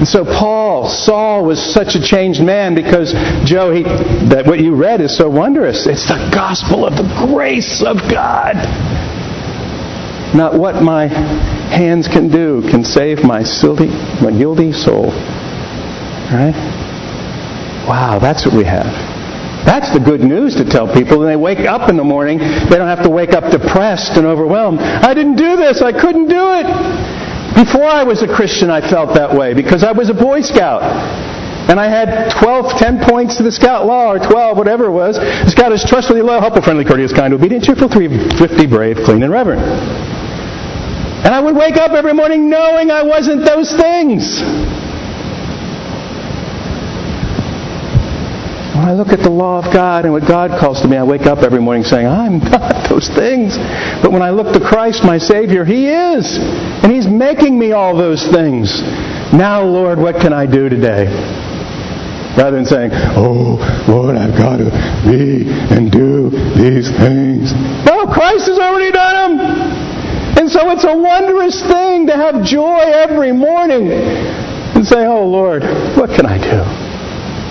And 0.00 0.08
so 0.08 0.24
Paul, 0.24 0.88
Saul 0.88 1.44
was 1.44 1.60
such 1.60 1.94
a 1.94 2.00
changed 2.00 2.42
man 2.42 2.74
because 2.74 3.12
Joe, 3.44 3.70
he, 3.70 3.82
that 3.82 4.44
what 4.46 4.58
you 4.58 4.74
read 4.74 5.02
is 5.02 5.16
so 5.16 5.28
wondrous. 5.28 5.86
It's 5.86 6.08
the 6.08 6.30
gospel 6.32 6.86
of 6.86 6.96
the 6.96 7.04
grace 7.28 7.84
of 7.86 7.98
God. 8.10 8.56
Not 10.34 10.54
what 10.54 10.82
my 10.82 11.06
hands 11.08 12.06
can 12.06 12.30
do 12.30 12.62
can 12.70 12.84
save 12.84 13.24
my 13.24 13.42
guilty, 13.42 13.88
my 14.22 14.30
guilty 14.30 14.72
soul. 14.72 15.10
Right? 16.30 16.54
Wow, 17.88 18.18
that's 18.20 18.46
what 18.46 18.54
we 18.54 18.64
have. 18.64 18.86
That's 19.66 19.92
the 19.92 20.00
good 20.00 20.20
news 20.20 20.54
to 20.56 20.64
tell 20.64 20.86
people. 20.92 21.18
When 21.18 21.26
they 21.26 21.36
wake 21.36 21.66
up 21.66 21.90
in 21.90 21.96
the 21.96 22.04
morning, 22.04 22.38
they 22.38 22.76
don't 22.76 22.88
have 22.88 23.02
to 23.02 23.10
wake 23.10 23.34
up 23.34 23.50
depressed 23.50 24.16
and 24.16 24.26
overwhelmed. 24.26 24.78
I 24.80 25.12
didn't 25.12 25.36
do 25.36 25.56
this. 25.56 25.82
I 25.82 25.92
couldn't 25.92 26.28
do 26.28 26.54
it. 26.54 26.66
Before 27.54 27.84
I 27.84 28.04
was 28.04 28.22
a 28.22 28.28
Christian, 28.28 28.70
I 28.70 28.80
felt 28.80 29.14
that 29.14 29.34
way 29.36 29.52
because 29.54 29.82
I 29.82 29.92
was 29.92 30.08
a 30.08 30.14
Boy 30.14 30.40
Scout. 30.40 30.82
And 31.68 31.78
I 31.78 31.86
had 31.86 32.32
12, 32.40 32.78
10 32.78 33.04
points 33.04 33.36
to 33.36 33.42
the 33.42 33.52
Scout 33.52 33.86
law, 33.86 34.12
or 34.12 34.18
12, 34.18 34.56
whatever 34.56 34.86
it 34.86 34.92
was. 34.92 35.16
The 35.18 35.50
Scout 35.50 35.72
is 35.72 35.84
trustworthy, 35.84 36.22
loyal, 36.22 36.40
helpful, 36.40 36.62
friendly, 36.62 36.84
courteous, 36.84 37.12
kind, 37.12 37.34
obedient, 37.34 37.64
cheerful, 37.64 37.88
thrifty, 37.88 38.66
brave, 38.66 38.96
clean, 39.04 39.22
and 39.22 39.32
reverent. 39.32 39.60
And 41.24 41.34
I 41.34 41.40
would 41.40 41.54
wake 41.54 41.76
up 41.76 41.92
every 41.92 42.14
morning 42.14 42.48
knowing 42.48 42.90
I 42.90 43.02
wasn't 43.02 43.44
those 43.44 43.70
things. 43.76 44.40
When 48.80 48.88
I 48.88 48.94
look 48.94 49.08
at 49.08 49.20
the 49.20 49.28
law 49.28 49.58
of 49.58 49.70
God 49.74 50.04
and 50.06 50.14
what 50.14 50.26
God 50.26 50.58
calls 50.58 50.80
to 50.80 50.88
me, 50.88 50.96
I 50.96 51.04
wake 51.04 51.26
up 51.26 51.44
every 51.44 51.60
morning 51.60 51.84
saying, 51.84 52.06
I'm 52.06 52.38
not 52.50 52.88
those 52.88 53.08
things. 53.08 53.58
But 54.00 54.10
when 54.10 54.22
I 54.22 54.30
look 54.30 54.54
to 54.54 54.60
Christ, 54.60 55.04
my 55.04 55.18
Savior, 55.18 55.66
He 55.66 55.86
is. 55.86 56.38
And 56.80 56.90
He's 56.90 57.06
making 57.06 57.58
me 57.58 57.72
all 57.72 57.94
those 57.94 58.26
things. 58.28 58.80
Now, 59.36 59.62
Lord, 59.62 59.98
what 59.98 60.16
can 60.16 60.32
I 60.32 60.46
do 60.46 60.70
today? 60.70 61.04
Rather 62.38 62.56
than 62.56 62.64
saying, 62.64 62.90
Oh, 63.20 63.60
Lord, 63.86 64.16
I've 64.16 64.38
got 64.38 64.56
to 64.56 64.72
be 65.04 65.44
and 65.46 65.92
do 65.92 66.30
these 66.56 66.88
things. 66.88 67.52
No, 67.84 68.06
Christ 68.06 68.48
has 68.48 68.58
already 68.58 68.92
done 68.92 69.36
them. 69.36 69.69
So 70.50 70.70
it's 70.70 70.84
a 70.84 70.96
wondrous 70.96 71.62
thing 71.62 72.08
to 72.08 72.16
have 72.16 72.42
joy 72.42 72.80
every 72.80 73.30
morning 73.30 73.92
and 73.92 74.84
say, 74.84 75.06
Oh, 75.06 75.24
Lord, 75.24 75.62
what 75.96 76.10
can 76.10 76.26
I 76.26 76.38
do? 76.38 76.58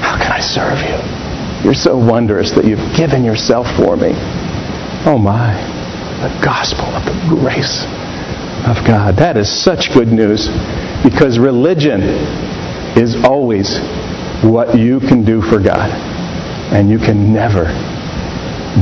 How 0.04 0.18
can 0.18 0.34
I 0.34 0.42
serve 0.42 0.80
you? 0.84 1.00
You're 1.64 1.80
so 1.80 1.98
wondrous 1.98 2.52
that 2.52 2.66
you've 2.66 2.84
given 2.98 3.24
yourself 3.24 3.68
for 3.78 3.96
me. 3.96 4.12
Oh 5.08 5.18
my, 5.18 5.56
the 6.20 6.44
gospel 6.44 6.84
of 6.92 7.06
the 7.06 7.40
grace 7.40 7.86
of 8.68 8.76
God. 8.86 9.16
That 9.16 9.38
is 9.38 9.48
such 9.48 9.94
good 9.94 10.10
news 10.10 10.50
because 11.02 11.40
religion 11.40 12.02
is 13.00 13.16
always 13.24 13.80
what 14.44 14.78
you 14.78 15.00
can 15.00 15.24
do 15.24 15.42
for 15.42 15.60
God. 15.64 15.90
And 16.76 16.90
you 16.90 17.00
can 17.00 17.32
never 17.32 17.64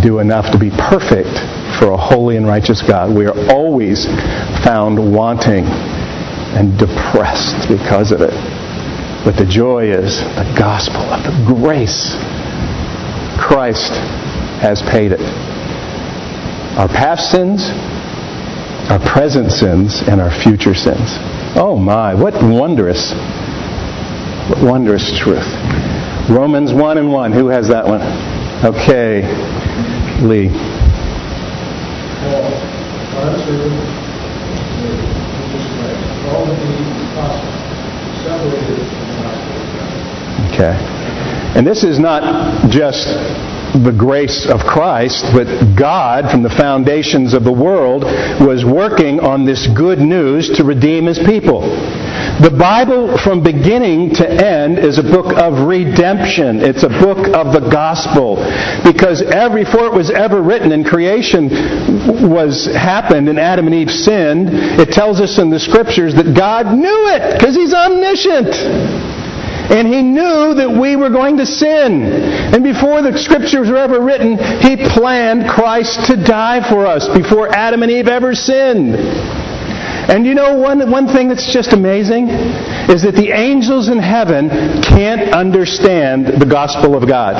do 0.01 0.19
enough 0.19 0.51
to 0.53 0.57
be 0.57 0.71
perfect 0.71 1.37
for 1.79 1.91
a 1.91 1.97
holy 1.97 2.37
and 2.37 2.47
righteous 2.47 2.81
God. 2.81 3.15
We 3.15 3.25
are 3.25 3.51
always 3.51 4.05
found 4.63 4.97
wanting 5.13 5.65
and 5.65 6.77
depressed 6.77 7.67
because 7.69 8.11
of 8.11 8.21
it. 8.21 8.33
But 9.23 9.35
the 9.35 9.45
joy 9.45 9.91
is 9.91 10.19
the 10.35 10.55
gospel 10.57 11.01
of 11.01 11.23
the 11.23 11.53
grace 11.53 12.15
Christ 13.37 13.91
has 14.61 14.81
paid 14.81 15.11
it. 15.11 15.21
Our 16.77 16.87
past 16.87 17.31
sins, 17.31 17.69
our 18.89 18.99
present 18.99 19.51
sins, 19.51 20.01
and 20.07 20.21
our 20.21 20.31
future 20.31 20.73
sins. 20.73 21.17
Oh 21.55 21.77
my, 21.77 22.13
what 22.13 22.33
wondrous, 22.35 23.13
what 24.49 24.63
wondrous 24.63 25.17
truth. 25.19 25.47
Romans 26.29 26.73
1 26.73 26.97
and 26.97 27.11
1. 27.11 27.31
Who 27.31 27.47
has 27.47 27.67
that 27.69 27.85
one? 27.85 28.01
Okay. 28.65 29.21
Lee 30.21 30.76
through 33.47 33.57
the 33.57 33.69
Christ. 35.79 36.03
All 36.27 36.43
of 36.43 36.57
the 36.59 36.71
apostles 37.15 37.55
separated 38.23 38.83
from 38.91 39.07
the 39.07 39.15
gospel. 39.23 39.55
Okay. 40.51 40.75
And 41.55 41.65
this 41.65 41.83
is 41.85 41.97
not 41.97 42.69
just 42.69 43.07
the 43.83 43.95
grace 43.97 44.45
of 44.45 44.61
Christ, 44.61 45.25
but 45.33 45.45
God, 45.75 46.31
from 46.31 46.43
the 46.43 46.49
foundations 46.49 47.33
of 47.33 47.43
the 47.43 47.51
world, 47.51 48.03
was 48.41 48.65
working 48.65 49.19
on 49.19 49.45
this 49.45 49.67
good 49.67 49.99
news 49.99 50.49
to 50.57 50.63
redeem 50.63 51.05
his 51.05 51.19
people. 51.19 51.61
The 52.41 52.53
Bible, 52.53 53.17
from 53.17 53.41
beginning 53.41 54.13
to 54.15 54.25
end, 54.29 54.77
is 54.77 54.99
a 54.99 55.03
book 55.03 55.33
of 55.37 55.67
redemption. 55.67 56.61
It's 56.61 56.83
a 56.83 56.89
book 56.89 57.33
of 57.33 57.53
the 57.53 57.69
gospel. 57.71 58.37
Because 58.83 59.21
every, 59.21 59.63
before 59.63 59.87
it 59.87 59.93
was 59.93 60.11
ever 60.11 60.41
written 60.41 60.71
and 60.71 60.85
creation 60.85 61.49
was 62.29 62.65
happened 62.65 63.27
and 63.27 63.39
Adam 63.39 63.65
and 63.65 63.75
Eve 63.75 63.91
sinned, 63.91 64.49
it 64.79 64.91
tells 64.91 65.19
us 65.19 65.39
in 65.39 65.49
the 65.49 65.59
scriptures 65.59 66.13
that 66.15 66.35
God 66.35 66.77
knew 66.77 67.09
it 67.09 67.37
because 67.37 67.55
he's 67.55 67.73
omniscient. 67.73 68.53
And 69.69 69.87
he 69.87 70.01
knew 70.01 70.53
that 70.55 70.69
we 70.79 70.95
were 70.95 71.09
going 71.09 71.37
to 71.37 71.45
sin. 71.45 72.03
And 72.03 72.63
before 72.63 73.01
the 73.01 73.17
scriptures 73.17 73.69
were 73.69 73.77
ever 73.77 73.99
written, 73.99 74.37
he 74.61 74.77
planned 74.77 75.49
Christ 75.49 76.07
to 76.07 76.15
die 76.15 76.67
for 76.69 76.85
us 76.85 77.07
before 77.09 77.49
Adam 77.49 77.83
and 77.83 77.91
Eve 77.91 78.07
ever 78.07 78.33
sinned. 78.33 78.95
And 80.07 80.25
you 80.25 80.35
know 80.35 80.55
one, 80.57 80.89
one 80.89 81.07
thing 81.07 81.27
that's 81.27 81.51
just 81.51 81.73
amazing? 81.73 82.29
Is 82.87 83.03
that 83.03 83.15
the 83.15 83.31
angels 83.31 83.89
in 83.89 83.99
heaven 83.99 84.49
can't 84.81 85.33
understand 85.33 86.27
the 86.27 86.45
gospel 86.45 86.95
of 86.95 87.05
God. 87.05 87.35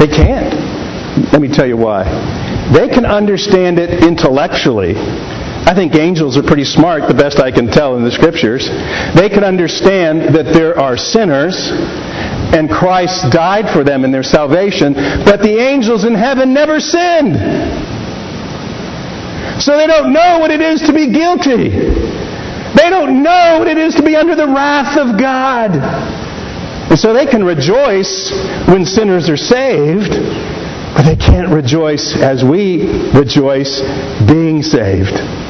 They 0.00 0.08
can't. 0.08 0.54
Let 1.32 1.42
me 1.42 1.48
tell 1.48 1.66
you 1.66 1.76
why. 1.76 2.04
They 2.72 2.88
can 2.88 3.04
understand 3.04 3.78
it 3.78 4.02
intellectually, 4.02 4.94
I 5.64 5.74
think 5.74 5.94
angels 5.94 6.36
are 6.36 6.42
pretty 6.42 6.64
smart, 6.64 7.06
the 7.06 7.14
best 7.14 7.38
I 7.38 7.52
can 7.52 7.68
tell 7.68 7.96
in 7.96 8.02
the 8.02 8.10
scriptures. 8.10 8.66
They 9.14 9.28
can 9.28 9.44
understand 9.44 10.34
that 10.34 10.52
there 10.52 10.76
are 10.76 10.96
sinners 10.96 11.54
and 12.50 12.68
Christ 12.68 13.30
died 13.30 13.70
for 13.70 13.84
them 13.84 14.04
in 14.04 14.10
their 14.10 14.24
salvation, 14.24 14.92
but 15.24 15.40
the 15.40 15.62
angels 15.62 16.04
in 16.04 16.14
heaven 16.14 16.52
never 16.52 16.80
sinned. 16.80 17.38
So 19.62 19.78
they 19.78 19.86
don't 19.86 20.12
know 20.12 20.40
what 20.40 20.50
it 20.50 20.60
is 20.60 20.82
to 20.82 20.92
be 20.92 21.06
guilty. 21.12 21.70
They 21.70 22.90
don't 22.90 23.22
know 23.22 23.60
what 23.60 23.68
it 23.68 23.78
is 23.78 23.94
to 23.94 24.02
be 24.02 24.16
under 24.16 24.34
the 24.34 24.48
wrath 24.48 24.98
of 24.98 25.16
God. 25.16 25.70
And 26.90 26.98
so 26.98 27.14
they 27.14 27.26
can 27.26 27.44
rejoice 27.44 28.32
when 28.66 28.84
sinners 28.84 29.28
are 29.30 29.36
saved, 29.36 30.10
but 30.96 31.04
they 31.04 31.16
can't 31.16 31.50
rejoice 31.54 32.16
as 32.16 32.42
we 32.42 32.84
rejoice 33.14 33.80
being 34.26 34.60
saved 34.60 35.41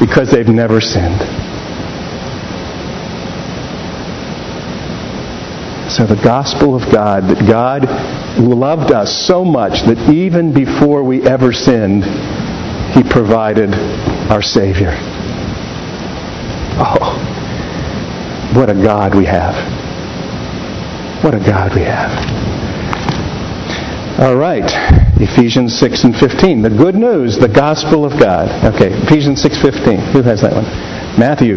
because 0.00 0.30
they've 0.30 0.48
never 0.48 0.80
sinned. 0.80 1.20
So 5.90 6.04
the 6.04 6.20
gospel 6.22 6.76
of 6.76 6.82
God, 6.92 7.24
that 7.24 7.48
God 7.48 7.84
loved 8.38 8.92
us 8.92 9.26
so 9.26 9.44
much 9.44 9.82
that 9.86 9.98
even 10.12 10.52
before 10.52 11.02
we 11.02 11.22
ever 11.22 11.52
sinned, 11.52 12.04
He 12.94 13.02
provided 13.02 13.74
our 14.30 14.42
Savior. 14.42 14.92
Oh, 16.80 17.16
what 18.54 18.70
a 18.70 18.74
God 18.74 19.14
we 19.14 19.24
have. 19.24 19.54
What 21.24 21.34
a 21.34 21.40
God 21.40 21.74
we 21.74 21.82
have. 21.82 22.12
All 24.20 24.36
right. 24.36 25.06
Ephesians 25.20 25.76
6 25.76 26.04
and 26.04 26.16
15. 26.16 26.62
The 26.62 26.70
good 26.70 26.94
news, 26.94 27.38
the 27.38 27.48
gospel 27.48 28.04
of 28.04 28.12
God. 28.20 28.46
Okay, 28.74 28.92
Ephesians 29.02 29.42
6:15. 29.42 30.12
Who 30.12 30.22
has 30.22 30.42
that 30.42 30.54
one? 30.54 30.64
Matthew. 31.18 31.56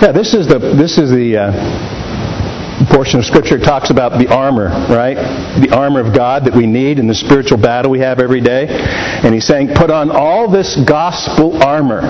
Yeah, 0.00 0.12
this 0.12 0.32
is 0.32 0.48
the 0.48 0.58
this 0.58 0.96
is 0.96 1.10
the 1.10 1.36
uh, 1.36 2.86
portion 2.90 3.18
of 3.18 3.26
Scripture 3.26 3.58
that 3.58 3.64
talks 3.66 3.90
about 3.90 4.18
the 4.18 4.28
armor, 4.32 4.68
right? 4.88 5.16
The 5.60 5.76
armor 5.76 6.00
of 6.00 6.14
God 6.14 6.46
that 6.46 6.54
we 6.54 6.66
need 6.66 6.98
in 6.98 7.06
the 7.06 7.14
spiritual 7.14 7.58
battle 7.58 7.90
we 7.90 8.00
have 8.00 8.18
every 8.18 8.40
day. 8.40 8.66
And 8.68 9.34
he's 9.34 9.46
saying, 9.46 9.74
put 9.74 9.90
on 9.90 10.10
all 10.10 10.50
this 10.50 10.76
gospel 10.86 11.62
armor 11.62 12.00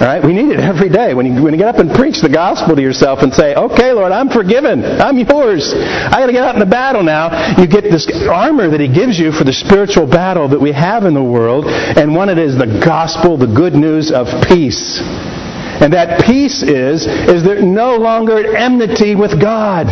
all 0.00 0.08
right? 0.08 0.24
We 0.24 0.32
need 0.32 0.50
it 0.50 0.60
every 0.60 0.88
day. 0.88 1.14
When 1.14 1.26
you, 1.26 1.42
when 1.42 1.52
you 1.52 1.58
get 1.58 1.68
up 1.68 1.78
and 1.78 1.92
preach 1.92 2.20
the 2.20 2.28
gospel 2.28 2.74
to 2.74 2.82
yourself 2.82 3.20
and 3.22 3.32
say, 3.32 3.54
okay, 3.54 3.92
Lord, 3.92 4.12
I'm 4.12 4.28
forgiven. 4.28 4.84
I'm 4.84 5.18
yours. 5.18 5.72
I 5.74 6.18
got 6.18 6.26
to 6.26 6.32
get 6.32 6.44
out 6.44 6.54
in 6.54 6.60
the 6.60 6.66
battle 6.66 7.02
now. 7.02 7.60
You 7.60 7.66
get 7.66 7.84
this 7.84 8.08
armor 8.26 8.68
that 8.70 8.80
He 8.80 8.88
gives 8.88 9.18
you 9.18 9.32
for 9.32 9.44
the 9.44 9.52
spiritual 9.52 10.06
battle 10.06 10.48
that 10.48 10.60
we 10.60 10.72
have 10.72 11.04
in 11.04 11.14
the 11.14 11.22
world. 11.22 11.66
And 11.66 12.14
one 12.14 12.28
it 12.28 12.38
is 12.38 12.56
the 12.56 12.80
gospel, 12.84 13.36
the 13.36 13.46
good 13.46 13.74
news 13.74 14.10
of 14.10 14.26
peace. 14.48 15.00
And 15.02 15.92
that 15.92 16.24
peace 16.24 16.62
is, 16.62 17.06
is 17.06 17.42
they're 17.42 17.62
no 17.62 17.96
longer 17.96 18.56
enmity 18.56 19.14
with 19.14 19.40
God. 19.40 19.86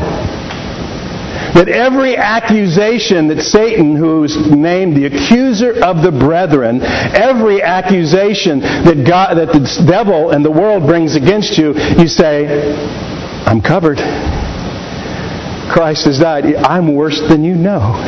That 1.54 1.68
every 1.68 2.16
accusation 2.16 3.28
that 3.28 3.42
Satan, 3.42 3.96
who's 3.96 4.36
named 4.50 4.96
the 4.96 5.06
accuser 5.06 5.82
of 5.82 6.02
the 6.02 6.12
brethren, 6.12 6.80
every 6.82 7.62
accusation 7.62 8.60
that 8.60 9.04
God, 9.06 9.34
that 9.34 9.52
the 9.52 9.84
devil 9.86 10.30
and 10.30 10.44
the 10.44 10.50
world 10.50 10.86
brings 10.86 11.16
against 11.16 11.58
you, 11.58 11.74
you 11.98 12.06
say, 12.06 12.74
I'm 13.46 13.60
covered. 13.60 13.98
Christ 15.72 16.06
has 16.06 16.18
died. 16.18 16.54
I'm 16.54 16.94
worse 16.94 17.20
than 17.28 17.42
you 17.42 17.54
know. 17.54 17.98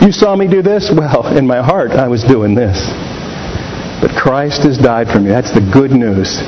You 0.00 0.12
saw 0.12 0.36
me 0.36 0.46
do 0.46 0.62
this? 0.62 0.90
Well, 0.90 1.36
in 1.36 1.46
my 1.46 1.62
heart, 1.62 1.92
I 1.92 2.08
was 2.08 2.22
doing 2.24 2.54
this. 2.54 2.88
But 4.00 4.12
Christ 4.16 4.62
has 4.62 4.78
died 4.78 5.08
for 5.08 5.20
me. 5.20 5.28
That's 5.28 5.52
the 5.52 5.60
good 5.72 5.90
news 5.90 6.40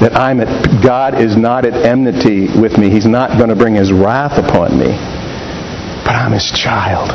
that 0.00 0.16
I'm 0.16 0.40
at, 0.40 0.82
God 0.82 1.20
is 1.20 1.36
not 1.36 1.64
at 1.64 1.74
enmity 1.74 2.48
with 2.58 2.76
me. 2.78 2.90
He's 2.90 3.06
not 3.06 3.38
going 3.38 3.50
to 3.50 3.56
bring 3.56 3.74
his 3.74 3.92
wrath 3.92 4.38
upon 4.38 4.78
me. 4.78 4.90
But 6.04 6.16
I'm 6.16 6.32
his 6.32 6.50
child. 6.50 7.10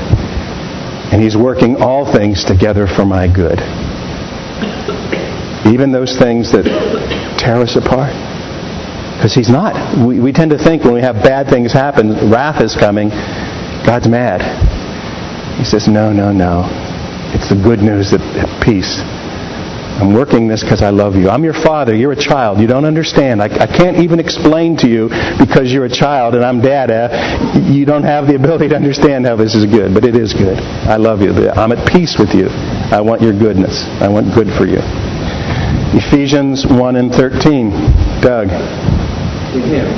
And 1.11 1.21
he's 1.21 1.35
working 1.35 1.75
all 1.77 2.11
things 2.11 2.45
together 2.45 2.87
for 2.87 3.05
my 3.05 3.27
good. 3.27 3.59
Even 5.67 5.91
those 5.91 6.17
things 6.17 6.51
that 6.51 6.65
tear 7.37 7.57
us 7.57 7.75
apart. 7.75 8.13
Because 9.17 9.33
he's 9.33 9.49
not. 9.49 9.75
We, 9.99 10.19
we 10.21 10.31
tend 10.31 10.51
to 10.51 10.57
think 10.57 10.83
when 10.83 10.93
we 10.93 11.01
have 11.01 11.15
bad 11.15 11.47
things 11.49 11.73
happen, 11.73 12.31
wrath 12.31 12.63
is 12.63 12.75
coming, 12.75 13.09
God's 13.85 14.07
mad. 14.07 14.39
He 15.57 15.65
says, 15.65 15.87
no, 15.87 16.13
no, 16.13 16.31
no. 16.31 16.63
It's 17.35 17.49
the 17.49 17.61
good 17.61 17.79
news 17.79 18.11
that 18.11 18.21
peace 18.63 19.03
I'm 19.99 20.13
working 20.13 20.47
this 20.47 20.63
because 20.63 20.81
I 20.81 20.91
love 20.91 21.15
you. 21.15 21.29
I'm 21.29 21.43
your 21.43 21.53
father. 21.53 21.93
You're 21.93 22.13
a 22.13 22.23
child. 22.23 22.59
You 22.59 22.67
don't 22.67 22.85
understand. 22.85 23.41
I, 23.41 23.51
I 23.51 23.67
can't 23.67 23.97
even 23.97 24.17
explain 24.17 24.77
to 24.77 24.87
you 24.87 25.09
because 25.35 25.73
you're 25.73 25.83
a 25.83 25.91
child 25.91 26.35
and 26.35 26.43
I'm 26.43 26.61
dada. 26.61 27.11
Eh? 27.11 27.67
You 27.67 27.83
don't 27.83 28.07
have 28.07 28.25
the 28.25 28.35
ability 28.35 28.69
to 28.69 28.75
understand 28.75 29.25
how 29.25 29.35
this 29.35 29.55
is 29.55 29.65
good, 29.65 29.93
but 29.93 30.05
it 30.05 30.15
is 30.15 30.31
good. 30.33 30.57
I 30.87 30.95
love 30.95 31.19
you. 31.19 31.35
I'm 31.51 31.73
at 31.73 31.85
peace 31.91 32.15
with 32.17 32.33
you. 32.33 32.47
I 32.47 33.01
want 33.01 33.21
your 33.21 33.33
goodness. 33.37 33.83
I 33.99 34.07
want 34.07 34.33
good 34.33 34.47
for 34.55 34.65
you. 34.65 34.79
Ephesians 35.91 36.65
1 36.65 36.95
and 36.95 37.11
13. 37.11 38.23
Doug. 38.23 38.47
In 39.51 39.65
him, 39.67 39.89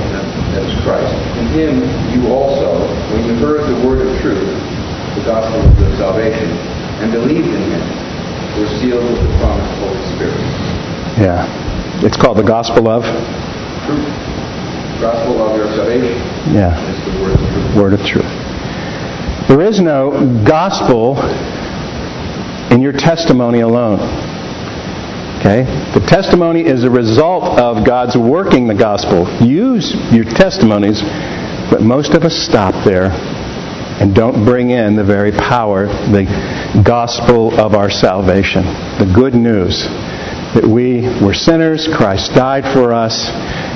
that's 0.56 0.72
Christ, 0.82 1.14
in 1.38 1.48
him 1.54 1.74
you 2.16 2.32
also, 2.32 2.88
when 3.14 3.22
you 3.28 3.36
heard 3.38 3.68
the 3.70 3.86
word 3.86 4.02
of 4.02 4.10
truth, 4.24 4.50
the 5.14 5.24
gospel 5.28 5.62
of 5.62 5.92
salvation, 6.00 6.48
and 7.04 7.12
believed 7.12 7.48
in 7.48 7.64
him, 7.70 8.11
we're 8.58 8.68
sealed 8.80 9.04
with 9.04 9.22
the 9.24 9.32
promise 9.40 9.64
of 9.64 9.80
the 9.80 9.88
Holy 9.88 10.04
Spirit. 10.16 10.40
Yeah. 11.18 12.04
It's 12.04 12.18
called 12.18 12.38
the 12.38 12.44
gospel 12.44 12.88
of? 12.90 13.04
Truth. 13.86 14.08
Gospel 15.00 15.42
of 15.42 15.56
your 15.56 15.68
salvation. 15.76 16.18
Yeah. 16.54 16.76
It's 16.76 17.04
the 17.06 17.16
word 17.22 17.34
of 17.34 17.40
truth. 17.40 17.76
Word 17.76 17.94
of 17.94 18.02
truth. 18.06 18.32
There 19.48 19.62
is 19.62 19.80
no 19.80 20.44
gospel 20.48 21.18
in 22.72 22.82
your 22.82 22.94
testimony 22.94 23.62
alone. 23.62 24.00
Okay? 25.40 25.64
The 25.94 26.06
testimony 26.08 26.66
is 26.66 26.84
a 26.84 26.90
result 26.90 27.60
of 27.60 27.86
God's 27.86 28.16
working 28.16 28.68
the 28.68 28.76
gospel. 28.76 29.28
Use 29.42 29.96
your 30.12 30.26
testimonies, 30.26 31.02
but 31.72 31.82
most 31.82 32.14
of 32.14 32.24
us 32.24 32.36
stop 32.36 32.86
there 32.86 33.10
and 34.02 34.16
don't 34.16 34.46
bring 34.46 34.70
in 34.70 34.96
the 34.96 35.04
very 35.04 35.32
power, 35.32 35.88
the 35.88 36.26
gospel 36.80 37.52
of 37.60 37.76
our 37.76 37.90
salvation, 37.90 38.64
the 38.98 39.12
good 39.14 39.36
news 39.36 39.84
that 40.56 40.64
we 40.64 41.02
were 41.20 41.34
sinners, 41.34 41.88
Christ 41.92 42.34
died 42.34 42.64
for 42.74 42.94
us, 42.94 43.28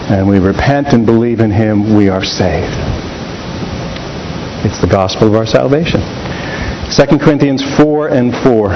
and 0.07 0.27
we 0.27 0.39
repent 0.39 0.87
and 0.95 1.05
believe 1.05 1.41
in 1.41 1.51
Him, 1.51 1.95
we 1.95 2.07
are 2.07 2.23
saved. 2.23 2.71
It's 4.63 4.79
the 4.79 4.87
gospel 4.87 5.27
of 5.27 5.35
our 5.35 5.45
salvation. 5.45 5.99
2 6.87 7.19
Corinthians 7.19 7.61
4 7.75 8.07
and 8.15 8.31
4. 8.31 8.71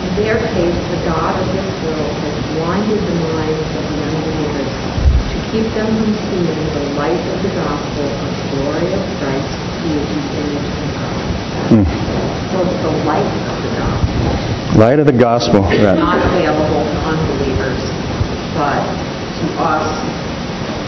In 0.00 0.12
their 0.16 0.40
case, 0.56 0.80
the 0.96 1.00
God 1.04 1.36
of 1.36 1.46
this 1.52 1.70
world 1.84 2.16
has 2.24 2.36
blinded 2.56 3.00
the 3.04 3.16
minds 3.20 3.68
of 3.76 3.84
the 3.84 4.00
unbelievers 4.00 4.72
to 5.28 5.38
keep 5.52 5.68
them 5.76 5.92
from 5.92 6.12
seeing 6.24 6.56
the 6.72 6.84
light 6.96 7.20
of 7.20 7.42
the 7.44 7.52
gospel 7.52 8.08
of 8.08 8.36
glory 8.56 8.92
of 8.92 9.15
Christ, 9.86 10.26
the 10.26 10.42
image 10.42 10.66
of 10.66 10.90
God. 10.98 11.86
So 12.50 12.62
it's 12.62 12.82
the 12.82 12.94
light 13.06 13.26
of 13.26 13.58
the 13.62 13.72
gospel, 13.78 14.78
Light 14.78 14.98
of 14.98 15.06
the 15.06 15.18
gospel. 15.18 15.60
Right. 15.62 15.98
not 15.98 16.18
available 16.18 16.82
to 16.82 16.98
unbelievers, 17.06 17.80
but 18.58 18.82
to 18.82 19.46
us 19.62 19.86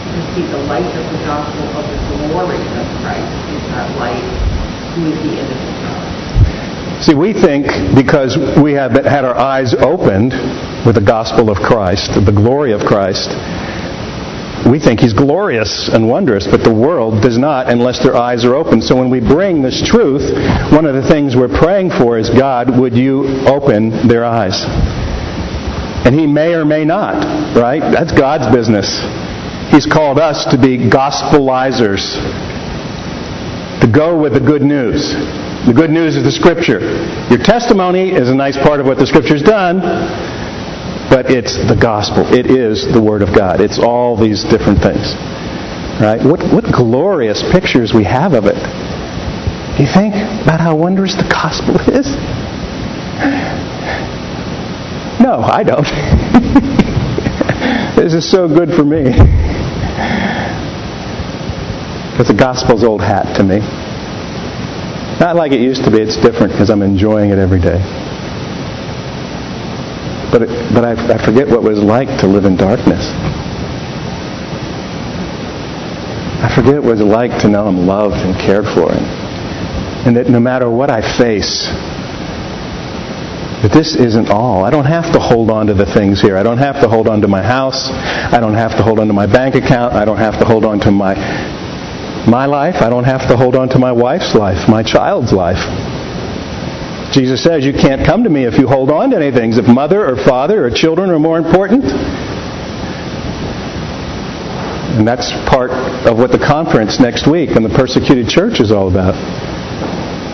who 0.09 0.19
see 0.35 0.45
the 0.51 0.63
light 0.67 0.89
of 0.89 1.05
the 1.13 1.21
gospel 1.23 1.63
of 1.79 1.85
the 1.87 1.99
glory 2.27 2.59
of 2.59 2.87
Christ 2.99 3.31
is 3.55 3.63
that 3.71 3.87
light, 3.97 4.25
who 4.95 5.07
is 5.07 5.17
the 5.23 5.33
image 5.39 5.63
of 5.63 5.75
God. 5.85 7.03
See, 7.03 7.15
we 7.15 7.31
think 7.31 7.67
because 7.95 8.35
we 8.61 8.73
have 8.73 8.91
had 8.91 9.23
our 9.23 9.35
eyes 9.35 9.73
opened 9.73 10.33
with 10.85 10.95
the 10.95 11.05
gospel 11.05 11.49
of 11.49 11.57
Christ, 11.57 12.11
the 12.13 12.31
glory 12.31 12.73
of 12.73 12.81
Christ, 12.81 13.29
we 14.67 14.79
think 14.79 14.99
he's 14.99 15.13
glorious 15.13 15.89
and 15.89 16.07
wondrous, 16.07 16.47
but 16.47 16.63
the 16.63 16.73
world 16.73 17.21
does 17.21 17.37
not 17.37 17.69
unless 17.69 18.03
their 18.03 18.15
eyes 18.15 18.43
are 18.43 18.55
open. 18.55 18.81
So 18.81 18.95
when 18.95 19.09
we 19.09 19.19
bring 19.19 19.61
this 19.61 19.81
truth, 19.87 20.33
one 20.71 20.85
of 20.85 20.95
the 20.95 21.07
things 21.07 21.35
we're 21.35 21.47
praying 21.47 21.91
for 21.91 22.17
is 22.17 22.29
God, 22.29 22.77
would 22.77 22.95
you 22.95 23.25
open 23.47 24.07
their 24.07 24.25
eyes? 24.25 24.65
And 26.05 26.17
he 26.17 26.27
may 26.27 26.53
or 26.53 26.65
may 26.65 26.85
not, 26.85 27.55
right? 27.55 27.79
That's 27.79 28.11
God's 28.11 28.53
business. 28.55 28.87
He's 29.71 29.85
called 29.85 30.17
us 30.17 30.45
to 30.51 30.57
be 30.57 30.77
gospelizers, 30.89 32.01
to 33.81 33.87
go 33.87 34.19
with 34.19 34.33
the 34.33 34.39
good 34.39 34.61
news. 34.61 35.13
The 35.67 35.73
good 35.75 35.91
news 35.91 36.15
is 36.15 36.23
the 36.23 36.31
Scripture. 36.31 36.79
Your 37.29 37.43
testimony 37.43 38.11
is 38.11 38.29
a 38.29 38.35
nice 38.35 38.57
part 38.57 38.79
of 38.79 38.87
what 38.87 38.97
the 38.97 39.05
Scripture's 39.05 39.43
done, 39.43 39.79
but 41.09 41.31
it's 41.31 41.57
the 41.67 41.75
gospel. 41.75 42.23
It 42.33 42.45
is 42.45 42.85
the 42.85 43.01
Word 43.01 43.21
of 43.21 43.35
God. 43.35 43.61
It's 43.61 43.79
all 43.79 44.15
these 44.15 44.43
different 44.43 44.79
things. 44.79 45.15
Right? 45.99 46.23
What, 46.23 46.39
what 46.53 46.63
glorious 46.71 47.43
pictures 47.51 47.93
we 47.93 48.05
have 48.05 48.33
of 48.33 48.45
it. 48.45 48.55
You 49.81 49.87
think 49.87 50.15
about 50.15 50.61
how 50.61 50.75
wondrous 50.75 51.15
the 51.15 51.27
gospel 51.27 51.75
is? 51.91 52.07
No, 55.19 55.41
I 55.41 55.63
don't. 55.63 55.83
this 57.97 58.13
is 58.13 58.29
so 58.29 58.47
good 58.47 58.69
for 58.69 58.85
me. 58.85 59.03
Because 62.11 62.27
the 62.27 62.37
gospel's 62.37 62.83
old 62.83 63.01
hat 63.01 63.35
to 63.37 63.43
me. 63.43 63.59
Not 65.19 65.35
like 65.35 65.51
it 65.51 65.59
used 65.59 65.83
to 65.83 65.91
be. 65.91 65.97
It's 65.97 66.15
different 66.15 66.53
because 66.53 66.69
I'm 66.69 66.81
enjoying 66.81 67.31
it 67.31 67.37
every 67.37 67.59
day. 67.59 68.08
But, 70.31 70.43
it, 70.43 70.49
but 70.73 70.85
I, 70.85 70.93
I 70.93 71.17
forget 71.25 71.47
what 71.47 71.65
it 71.65 71.67
was 71.67 71.79
like 71.79 72.07
to 72.21 72.27
live 72.27 72.45
in 72.45 72.55
darkness. 72.55 73.01
I 76.39 76.47
forget 76.55 76.81
what 76.81 76.93
it's 76.93 77.01
like 77.01 77.31
to 77.41 77.49
know 77.49 77.67
I'm 77.67 77.85
loved 77.85 78.15
and 78.15 78.33
cared 78.39 78.65
for, 78.65 78.93
and, 78.93 79.05
and 80.07 80.15
that 80.15 80.27
no 80.27 80.39
matter 80.39 80.69
what 80.69 80.89
I 80.89 81.01
face, 81.17 81.67
that 83.61 83.73
this 83.73 83.95
isn't 83.95 84.29
all. 84.29 84.63
I 84.63 84.69
don't 84.69 84.85
have 84.85 85.11
to 85.13 85.19
hold 85.19 85.51
on 85.51 85.67
to 85.67 85.73
the 85.73 85.85
things 85.85 86.21
here. 86.21 86.37
I 86.37 86.43
don't 86.43 86.59
have 86.59 86.79
to 86.81 86.87
hold 86.87 87.09
on 87.09 87.19
to 87.21 87.27
my 87.27 87.43
house. 87.43 87.89
I 87.91 88.39
don't 88.39 88.53
have 88.53 88.71
to 88.77 88.83
hold 88.83 88.99
on 88.99 89.07
to 89.07 89.13
my 89.13 89.27
bank 89.27 89.55
account. 89.55 89.93
I 89.93 90.05
don't 90.05 90.17
have 90.17 90.39
to 90.39 90.45
hold 90.45 90.63
on 90.63 90.79
to 90.81 90.91
my 90.91 91.15
my 92.25 92.45
life. 92.45 92.75
I 92.79 92.89
don't 92.89 93.03
have 93.03 93.27
to 93.29 93.35
hold 93.35 93.55
on 93.55 93.67
to 93.69 93.79
my 93.79 93.91
wife's 93.91 94.33
life, 94.35 94.69
my 94.69 94.83
child's 94.83 95.33
life. 95.33 95.59
Jesus 97.11 97.43
says 97.43 97.65
you 97.65 97.73
can't 97.73 98.05
come 98.05 98.23
to 98.23 98.29
me 98.29 98.45
if 98.45 98.57
you 98.59 98.67
hold 98.67 98.91
on 98.91 99.09
to 99.11 99.15
anything. 99.15 99.53
If 99.53 99.67
mother 99.67 100.05
or 100.05 100.15
father 100.15 100.65
or 100.65 100.69
children 100.69 101.09
are 101.09 101.19
more 101.19 101.37
important. 101.37 101.85
And 104.99 105.07
that's 105.07 105.31
part 105.49 105.71
of 106.05 106.17
what 106.17 106.31
the 106.31 106.37
conference 106.37 106.99
next 106.99 107.25
week 107.25 107.55
on 107.55 107.63
the 107.63 107.69
persecuted 107.69 108.27
church 108.27 108.59
is 108.59 108.71
all 108.71 108.89
about. 108.89 109.15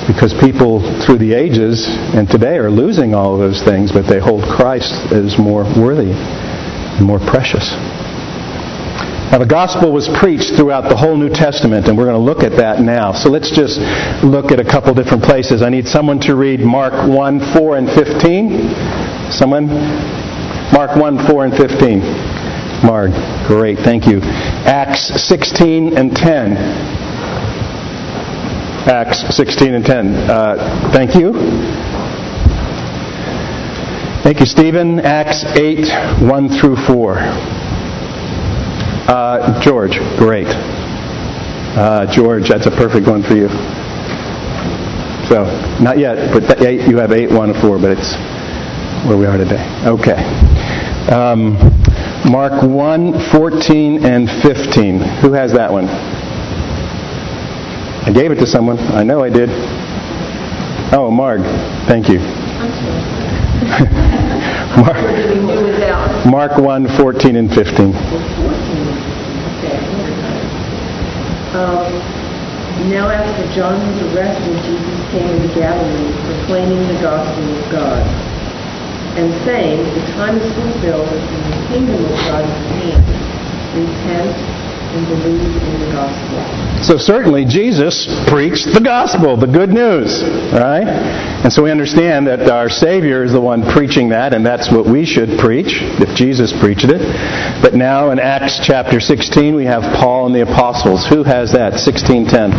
Because 0.08 0.34
people 0.34 0.82
through 1.06 1.18
the 1.18 1.34
ages 1.34 1.88
and 1.88 2.28
today 2.28 2.58
are 2.58 2.70
losing 2.70 3.16
all 3.16 3.34
of 3.34 3.40
those 3.40 3.64
things, 3.64 3.92
but 3.92 4.08
they 4.08 4.20
hold 4.20 4.44
Christ 4.44 4.94
as 5.12 5.38
more 5.38 5.64
worthy 5.80 6.12
and 6.12 7.06
more 7.06 7.20
precious. 7.20 7.74
Now, 9.36 9.40
the 9.40 9.52
gospel 9.52 9.92
was 9.92 10.08
preached 10.08 10.56
throughout 10.56 10.88
the 10.88 10.96
whole 10.96 11.18
New 11.18 11.28
Testament, 11.28 11.90
and 11.90 11.98
we're 11.98 12.06
going 12.06 12.16
to 12.16 12.24
look 12.24 12.42
at 12.42 12.56
that 12.56 12.80
now. 12.80 13.12
So 13.12 13.28
let's 13.28 13.52
just 13.52 13.76
look 14.24 14.50
at 14.50 14.62
a 14.62 14.64
couple 14.64 14.94
different 14.94 15.24
places. 15.24 15.62
I 15.62 15.68
need 15.68 15.90
someone 15.90 16.22
to 16.22 16.38
read 16.38 16.62
Mark 16.62 16.94
1, 17.06 17.52
4, 17.52 17.76
and 17.76 17.90
15. 17.92 19.36
Someone? 19.36 19.68
Mark 20.72 20.96
1, 20.96 21.28
4, 21.28 21.46
and 21.52 21.54
15. 21.54 22.00
Mark, 22.88 23.12
great, 23.46 23.78
thank 23.80 24.08
you. 24.08 24.22
Acts 24.24 25.12
16 25.28 25.98
and 25.98 26.16
10. 26.16 26.56
Acts 28.88 29.36
16 29.36 29.74
and 29.74 29.84
10. 29.84 30.16
Uh, 30.16 30.92
thank 30.94 31.14
you. 31.14 31.34
Thank 34.24 34.40
you, 34.40 34.46
Stephen. 34.46 35.02
Acts 35.02 35.44
8, 35.44 36.24
1 36.24 36.50
through 36.58 36.78
4. 36.88 37.55
Uh, 39.08 39.62
George, 39.62 39.98
great. 40.18 40.48
Uh, 41.78 42.12
George, 42.12 42.50
that's 42.50 42.66
a 42.66 42.72
perfect 42.72 43.08
one 43.08 43.22
for 43.22 43.36
you. 43.36 43.48
So, 45.30 45.46
not 45.80 46.00
yet, 46.00 46.34
but 46.34 46.48
that, 46.48 46.60
you 46.88 46.98
have 46.98 47.12
8, 47.12 47.30
1, 47.30 47.54
4, 47.62 47.78
but 47.80 47.92
it's 47.92 48.16
where 49.08 49.16
we 49.18 49.28
are 49.28 49.38
today. 49.38 49.64
Okay. 49.86 50.16
Um, 51.14 51.54
Mark 52.32 52.64
1, 52.64 53.30
14, 53.32 54.06
and 54.06 54.28
15. 54.42 55.00
Who 55.22 55.34
has 55.34 55.54
that 55.54 55.72
one? 55.72 55.88
I 55.88 58.12
gave 58.12 58.32
it 58.32 58.36
to 58.36 58.48
someone. 58.48 58.80
I 58.80 59.04
know 59.04 59.24
I 59.24 59.30
did. 59.30 59.50
Oh, 60.94 61.12
Marg. 61.12 61.42
Thank 61.88 62.10
you. 62.10 62.18
Mark, 64.82 66.26
Mark 66.26 66.58
1, 66.58 66.98
14, 66.98 67.36
and 67.36 67.54
15. 67.54 67.94
Um, 71.56 71.88
now 72.92 73.08
after 73.08 73.48
John 73.56 73.80
was 73.80 74.12
arrested, 74.12 74.60
Jesus 74.68 75.12
came 75.12 75.24
into 75.40 75.56
Galilee, 75.56 76.12
proclaiming 76.28 76.86
the 76.92 77.00
gospel 77.00 77.48
of 77.56 77.72
God, 77.72 78.04
and 79.16 79.32
saying, 79.46 79.80
The 79.96 80.06
time 80.20 80.36
is 80.36 80.54
fulfilled, 80.54 81.08
and 81.08 81.54
the 81.54 81.68
kingdom 81.72 82.04
of 82.04 82.12
God 82.28 82.44
is 82.44 82.52
at 82.52 82.68
hand. 82.76 83.08
Repent 83.72 84.65
and 84.96 85.08
believe 85.08 85.42
in 85.42 85.80
the 85.80 85.92
gospel. 85.92 86.84
So 86.84 86.98
certainly 86.98 87.46
Jesus 87.46 88.08
preached 88.28 88.72
the 88.74 88.80
gospel, 88.80 89.36
the 89.36 89.48
good 89.48 89.70
news, 89.70 90.24
right? 90.54 90.88
And 91.44 91.52
so 91.52 91.64
we 91.64 91.72
understand 91.72 92.28
that 92.28 92.48
our 92.50 92.70
Savior 92.70 93.24
is 93.24 93.34
the 93.34 93.42
one 93.42 93.64
preaching 93.64 94.10
that, 94.10 94.34
and 94.34 94.46
that's 94.46 94.72
what 94.72 94.86
we 94.86 95.06
should 95.06 95.38
preach 95.40 95.82
if 96.00 96.16
Jesus 96.16 96.54
preached 96.54 96.86
it. 96.88 97.02
But 97.62 97.74
now 97.74 98.12
in 98.12 98.20
Acts 98.20 98.60
chapter 98.64 99.00
16, 99.00 99.56
we 99.56 99.66
have 99.66 99.84
Paul 100.00 100.28
and 100.28 100.36
the 100.36 100.42
apostles. 100.42 101.06
Who 101.08 101.24
has 101.24 101.52
that? 101.54 101.74
16:10. 101.74 102.52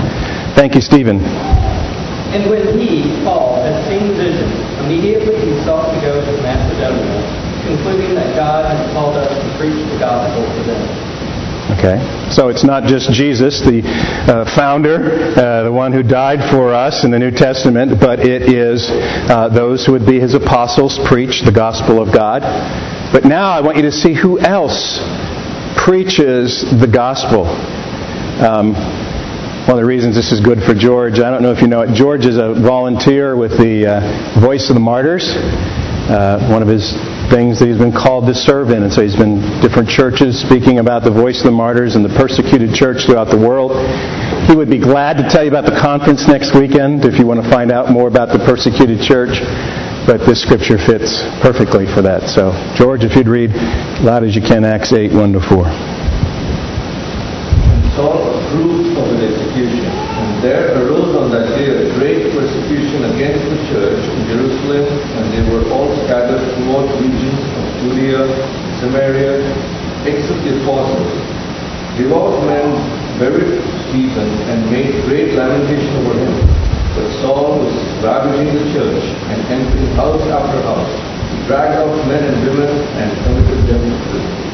Thank 0.54 0.74
you, 0.74 0.80
Stephen. 0.80 1.20
And 2.34 2.50
when 2.50 2.78
he, 2.78 3.22
Paul, 3.24 3.62
had 3.62 3.80
seen 3.88 4.08
the 4.08 4.14
vision, 4.14 4.50
immediately 4.84 5.40
he 5.40 5.64
sought 5.64 5.94
to 5.94 6.00
go 6.00 6.20
to 6.20 6.42
Macedonia, 6.42 7.22
concluding 7.64 8.14
that 8.16 8.34
God 8.34 8.66
had 8.66 8.92
called 8.92 9.16
us 9.16 9.30
to 9.30 9.58
preach 9.58 9.78
the 9.88 9.98
gospel 9.98 10.42
to 10.42 10.62
them. 10.64 11.05
Okay? 11.66 11.98
So 12.30 12.48
it's 12.48 12.62
not 12.62 12.84
just 12.84 13.10
Jesus, 13.10 13.60
the 13.60 13.82
uh, 13.82 14.44
founder, 14.54 15.34
uh, 15.34 15.64
the 15.64 15.72
one 15.72 15.92
who 15.92 16.02
died 16.02 16.38
for 16.50 16.72
us 16.72 17.02
in 17.04 17.10
the 17.10 17.18
New 17.18 17.32
Testament, 17.32 17.98
but 18.00 18.20
it 18.20 18.42
is 18.42 18.86
uh, 18.86 19.48
those 19.48 19.84
who 19.84 19.92
would 19.92 20.06
be 20.06 20.20
his 20.20 20.34
apostles 20.34 20.98
preach 21.06 21.42
the 21.42 21.50
gospel 21.50 22.00
of 22.00 22.14
God. 22.14 22.42
But 23.12 23.24
now 23.24 23.50
I 23.50 23.60
want 23.60 23.76
you 23.76 23.82
to 23.82 23.92
see 23.92 24.14
who 24.14 24.38
else 24.38 25.02
preaches 25.76 26.62
the 26.80 26.86
gospel. 26.86 27.46
Um, 28.42 28.74
one 29.66 29.74
of 29.74 29.82
the 29.82 29.84
reasons 29.84 30.14
this 30.14 30.30
is 30.30 30.38
good 30.38 30.62
for 30.62 30.74
George, 30.74 31.18
I 31.18 31.30
don't 31.30 31.42
know 31.42 31.50
if 31.50 31.60
you 31.60 31.66
know 31.66 31.80
it, 31.80 31.94
George 31.94 32.26
is 32.26 32.38
a 32.38 32.54
volunteer 32.54 33.36
with 33.36 33.58
the 33.58 33.86
uh, 33.86 34.40
Voice 34.40 34.70
of 34.70 34.74
the 34.74 34.80
Martyrs. 34.80 35.26
Uh, 36.06 36.46
one 36.48 36.62
of 36.62 36.68
his 36.68 36.94
things 37.30 37.58
that 37.58 37.68
he's 37.68 37.78
been 37.78 37.92
called 37.92 38.26
to 38.26 38.34
serve 38.34 38.70
in. 38.70 38.82
And 38.82 38.92
so 38.92 39.02
he's 39.02 39.16
been 39.16 39.40
different 39.60 39.88
churches 39.88 40.40
speaking 40.40 40.78
about 40.78 41.04
the 41.04 41.10
voice 41.10 41.38
of 41.38 41.44
the 41.44 41.56
martyrs 41.56 41.94
and 41.94 42.04
the 42.04 42.14
persecuted 42.14 42.74
church 42.74 43.06
throughout 43.06 43.28
the 43.30 43.38
world. 43.38 43.72
He 44.46 44.54
would 44.54 44.70
be 44.70 44.78
glad 44.78 45.18
to 45.18 45.28
tell 45.28 45.42
you 45.42 45.50
about 45.50 45.64
the 45.64 45.78
conference 45.78 46.28
next 46.28 46.54
weekend 46.54 47.04
if 47.04 47.18
you 47.18 47.26
want 47.26 47.42
to 47.42 47.50
find 47.50 47.72
out 47.72 47.90
more 47.90 48.08
about 48.08 48.30
the 48.30 48.42
persecuted 48.44 49.00
church. 49.00 49.40
But 50.06 50.22
this 50.22 50.40
scripture 50.40 50.78
fits 50.78 51.22
perfectly 51.42 51.86
for 51.86 52.02
that. 52.02 52.30
So, 52.30 52.54
George, 52.76 53.02
if 53.02 53.16
you'd 53.16 53.26
read 53.26 53.50
loud 54.06 54.22
as 54.22 54.36
you 54.36 54.42
can 54.42 54.64
Acts 54.64 54.92
8, 54.92 55.12
1 55.12 55.32
to 55.32 55.40
4. 55.40 55.95
Saul 57.96 58.28
approved 58.28 58.92
of 59.00 59.08
his 59.16 59.32
execution. 59.32 59.88
And 59.88 60.44
there 60.44 60.68
arose 60.76 61.16
on 61.16 61.32
that 61.32 61.48
day 61.56 61.72
a 61.72 61.88
great 61.96 62.28
persecution 62.36 63.08
against 63.16 63.40
the 63.48 63.56
church 63.72 64.04
in 64.04 64.20
Jerusalem, 64.28 64.84
and 65.16 65.24
they 65.32 65.40
were 65.48 65.64
all 65.72 65.88
scattered 66.04 66.44
throughout 66.60 66.92
regions 67.00 67.40
of 67.56 67.64
Judea, 67.80 68.20
Samaria, 68.84 69.40
except 70.04 70.44
the 70.44 70.60
apostles. 70.60 71.08
Devout 71.96 72.44
men 72.44 72.68
buried 73.16 73.64
Stephen 73.88 74.28
and 74.52 74.70
made 74.70 74.92
great 75.08 75.32
lamentation 75.32 75.88
over 76.04 76.20
him. 76.20 76.36
But 76.92 77.08
Saul 77.24 77.64
was 77.64 77.72
ravaging 78.04 78.60
the 78.60 78.76
church 78.76 79.04
and 79.32 79.40
entering 79.48 79.96
house 79.96 80.20
after 80.28 80.60
house. 80.68 80.92
He 81.32 81.46
dragged 81.48 81.80
out 81.80 81.96
men 82.04 82.28
and 82.28 82.44
women 82.44 82.68
and 83.00 83.08
committed 83.24 83.64
them 83.72 83.88
to 83.88 83.96
prison. 84.12 84.45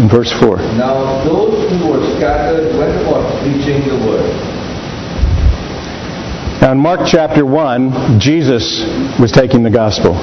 In 0.00 0.08
verse 0.08 0.32
4. 0.40 0.56
Now 0.78 1.22
those 1.24 1.68
who 1.70 1.90
were 1.90 2.16
scattered 2.16 2.76
went 2.76 3.00
about 3.02 3.42
preaching 3.42 3.86
the 3.86 4.06
word. 4.06 4.62
Now, 6.62 6.70
in 6.70 6.78
Mark 6.78 7.00
chapter 7.06 7.44
1, 7.44 8.20
Jesus 8.20 8.84
was 9.18 9.32
taking 9.32 9.64
the 9.64 9.70
gospel. 9.70 10.14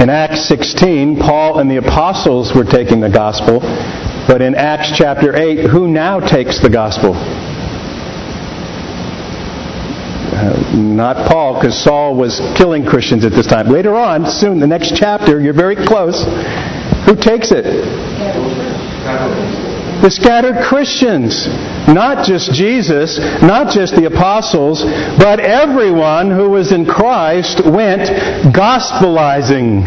In 0.00 0.08
Acts 0.08 0.48
16, 0.48 1.18
Paul 1.18 1.58
and 1.58 1.70
the 1.70 1.76
apostles 1.76 2.54
were 2.54 2.64
taking 2.64 3.00
the 3.00 3.10
gospel. 3.10 3.60
But 4.26 4.40
in 4.40 4.54
Acts 4.54 4.96
chapter 4.96 5.36
8, 5.36 5.68
who 5.68 5.88
now 5.88 6.20
takes 6.20 6.58
the 6.58 6.70
gospel? 6.70 7.12
Uh, 10.34 10.74
not 10.74 11.28
Paul, 11.28 11.60
because 11.60 11.78
Saul 11.78 12.16
was 12.16 12.40
killing 12.56 12.86
Christians 12.86 13.26
at 13.26 13.32
this 13.32 13.46
time. 13.46 13.68
Later 13.68 13.94
on, 13.94 14.24
soon, 14.24 14.58
the 14.58 14.66
next 14.66 14.96
chapter, 14.96 15.38
you're 15.38 15.52
very 15.52 15.76
close. 15.76 16.24
Who 17.04 17.14
takes 17.14 17.52
it? 17.52 17.66
The 19.02 20.10
scattered 20.10 20.64
Christians. 20.64 21.46
Not 21.88 22.24
just 22.24 22.52
Jesus, 22.52 23.18
not 23.42 23.72
just 23.74 23.96
the 23.96 24.06
apostles, 24.06 24.82
but 25.18 25.40
everyone 25.40 26.30
who 26.30 26.50
was 26.50 26.70
in 26.70 26.86
Christ 26.86 27.66
went 27.66 28.08
gospelizing. 28.54 29.82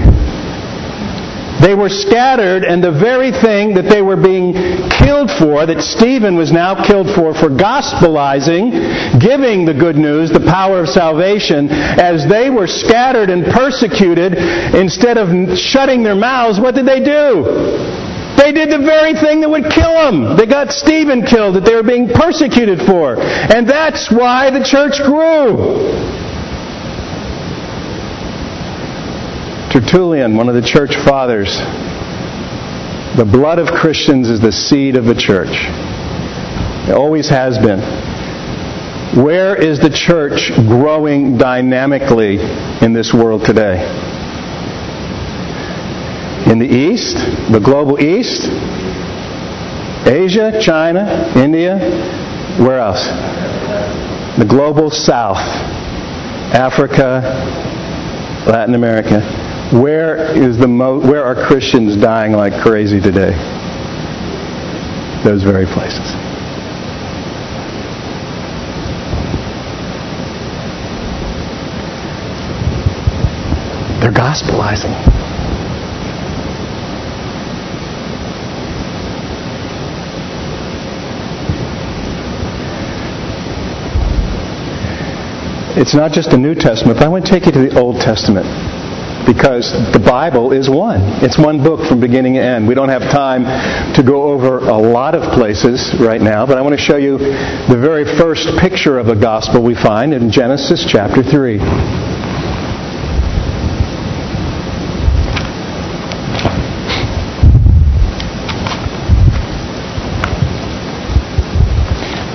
They 1.61 1.73
were 1.73 1.87
scattered, 1.87 2.65
and 2.65 2.83
the 2.83 2.91
very 2.91 3.31
thing 3.31 3.75
that 3.75 3.87
they 3.87 4.01
were 4.01 4.17
being 4.17 4.51
killed 4.91 5.31
for, 5.31 5.65
that 5.65 5.81
Stephen 5.81 6.35
was 6.35 6.51
now 6.51 6.85
killed 6.85 7.07
for, 7.15 7.33
for 7.33 7.47
gospelizing, 7.47 9.19
giving 9.21 9.63
the 9.63 9.73
good 9.73 9.95
news, 9.95 10.29
the 10.29 10.45
power 10.45 10.81
of 10.81 10.89
salvation, 10.89 11.69
as 11.71 12.27
they 12.27 12.49
were 12.49 12.67
scattered 12.67 13.29
and 13.29 13.45
persecuted, 13.45 14.33
instead 14.75 15.17
of 15.17 15.57
shutting 15.57 16.03
their 16.03 16.15
mouths, 16.15 16.59
what 16.59 16.75
did 16.75 16.85
they 16.85 16.99
do? 16.99 18.04
They 18.37 18.51
did 18.51 18.71
the 18.71 18.79
very 18.79 19.13
thing 19.13 19.41
that 19.41 19.49
would 19.49 19.71
kill 19.71 19.93
them. 19.93 20.37
They 20.37 20.45
got 20.45 20.71
Stephen 20.71 21.25
killed 21.25 21.55
that 21.55 21.65
they 21.65 21.75
were 21.75 21.83
being 21.83 22.09
persecuted 22.09 22.79
for. 22.79 23.19
And 23.19 23.67
that's 23.67 24.11
why 24.11 24.51
the 24.51 24.63
church 24.63 25.01
grew. 25.03 26.13
Tertullian, 29.71 30.37
one 30.37 30.47
of 30.47 30.55
the 30.55 30.61
church 30.61 30.95
fathers, 30.95 31.57
the 33.17 33.27
blood 33.29 33.59
of 33.59 33.67
Christians 33.67 34.29
is 34.29 34.39
the 34.41 34.51
seed 34.51 34.95
of 34.95 35.05
the 35.05 35.15
church. 35.15 35.51
It 36.87 36.93
always 36.93 37.29
has 37.29 37.57
been. 37.57 37.79
Where 39.21 39.55
is 39.55 39.79
the 39.79 39.89
church 39.89 40.51
growing 40.67 41.37
dynamically 41.37 42.37
in 42.81 42.93
this 42.93 43.13
world 43.13 43.45
today? 43.45 44.14
In 46.55 46.59
the 46.59 46.73
East, 46.73 47.17
the 47.51 47.59
global 47.59 47.99
East, 47.99 48.43
Asia, 50.07 50.57
China, 50.63 51.29
India, 51.35 51.77
where 52.57 52.79
else? 52.79 53.03
The 54.39 54.45
global 54.47 54.89
South, 54.89 55.35
Africa, 56.55 57.19
Latin 58.47 58.73
America. 58.73 59.19
Where 59.73 60.31
is 60.31 60.57
the 60.57 60.69
mo- 60.69 61.01
where 61.01 61.25
are 61.25 61.35
Christians 61.35 61.97
dying 61.97 62.31
like 62.31 62.53
crazy 62.63 63.01
today? 63.01 63.31
Those 65.25 65.43
very 65.43 65.65
places. 65.65 66.13
They're 73.99 74.13
gospelizing. 74.13 75.24
It's 85.77 85.93
not 85.93 86.13
just 86.13 86.31
the 86.31 86.37
New 86.37 86.55
Testament, 86.55 86.99
but 86.99 87.05
I 87.05 87.09
want 87.09 87.25
to 87.25 87.31
take 87.31 87.45
you 87.45 87.51
to 87.51 87.59
the 87.67 87.77
Old 87.77 87.99
Testament 87.99 88.47
because 89.27 89.73
the 89.91 89.99
Bible 89.99 90.53
is 90.53 90.69
one. 90.69 91.01
It's 91.19 91.37
one 91.37 91.61
book 91.61 91.85
from 91.89 91.99
beginning 91.99 92.35
to 92.35 92.41
end. 92.41 92.65
We 92.65 92.75
don't 92.75 92.87
have 92.87 93.01
time 93.11 93.43
to 93.95 94.01
go 94.01 94.23
over 94.23 94.59
a 94.59 94.77
lot 94.77 95.15
of 95.15 95.33
places 95.33 95.93
right 95.99 96.21
now, 96.21 96.45
but 96.45 96.57
I 96.57 96.61
want 96.61 96.79
to 96.79 96.81
show 96.81 96.95
you 96.95 97.17
the 97.17 97.77
very 97.77 98.05
first 98.05 98.47
picture 98.57 98.97
of 98.97 99.07
the 99.07 99.15
gospel 99.15 99.61
we 99.61 99.75
find 99.75 100.13
in 100.13 100.31
Genesis 100.31 100.85
chapter 100.87 101.21
3. 101.21 102.14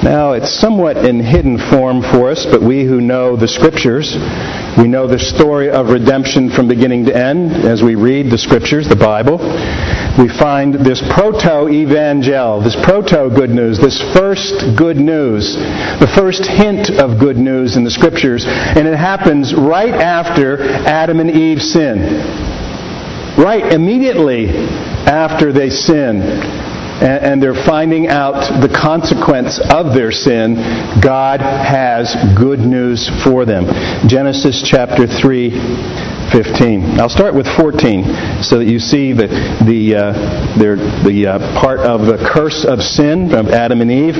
Now, 0.03 0.33
it's 0.33 0.49
somewhat 0.59 1.05
in 1.05 1.21
hidden 1.21 1.59
form 1.59 2.01
for 2.01 2.31
us, 2.31 2.47
but 2.51 2.63
we 2.63 2.85
who 2.85 3.03
know 3.03 3.37
the 3.37 3.47
Scriptures, 3.47 4.17
we 4.81 4.89
know 4.89 5.07
the 5.07 5.19
story 5.19 5.69
of 5.69 5.91
redemption 5.91 6.49
from 6.49 6.69
beginning 6.69 7.05
to 7.05 7.15
end 7.15 7.53
as 7.69 7.83
we 7.83 7.97
read 7.97 8.31
the 8.31 8.39
Scriptures, 8.39 8.89
the 8.89 8.97
Bible. 8.97 9.37
We 10.17 10.33
find 10.41 10.73
this 10.73 11.05
proto-evangel, 11.13 12.63
this 12.63 12.77
proto-good 12.83 13.51
news, 13.51 13.79
this 13.79 14.01
first 14.17 14.75
good 14.79 14.97
news, 14.97 15.53
the 16.01 16.11
first 16.17 16.49
hint 16.49 16.89
of 16.97 17.21
good 17.21 17.37
news 17.37 17.77
in 17.77 17.85
the 17.85 17.91
Scriptures, 17.91 18.47
and 18.49 18.89
it 18.89 18.97
happens 18.97 19.53
right 19.53 19.93
after 19.93 20.63
Adam 20.89 21.21
and 21.21 21.31
Eve 21.31 21.61
sin. 21.61 22.25
Right 23.37 23.71
immediately 23.71 24.49
after 24.49 25.53
they 25.53 25.69
sin 25.69 26.70
and, 27.01 27.43
they're 27.43 27.65
finding 27.67 28.09
out 28.09 28.61
the 28.61 28.69
consequence 28.69 29.59
of 29.71 29.95
their 29.95 30.13
sin, 30.13 30.55
God 31.03 31.41
has 31.41 32.15
good 32.37 32.61
news 32.61 33.09
for 33.25 33.45
them. 33.45 33.65
Genesis 34.07 34.63
chapter 34.63 35.07
3, 35.07 35.51
15. 36.31 37.01
I'll 37.01 37.09
start 37.09 37.35
with 37.35 37.47
14 37.57 38.43
so 38.43 38.59
that 38.59 38.67
you 38.67 38.79
see 38.79 39.13
the, 39.13 39.27
the, 39.65 39.97
uh, 39.97 40.13
the 40.59 41.27
uh, 41.27 41.61
part 41.61 41.81
of 41.81 42.07
the 42.07 42.19
curse 42.33 42.65
of 42.65 42.83
sin 42.83 43.35
of 43.35 43.49
Adam 43.49 43.81
and 43.81 43.91
Eve. 43.91 44.17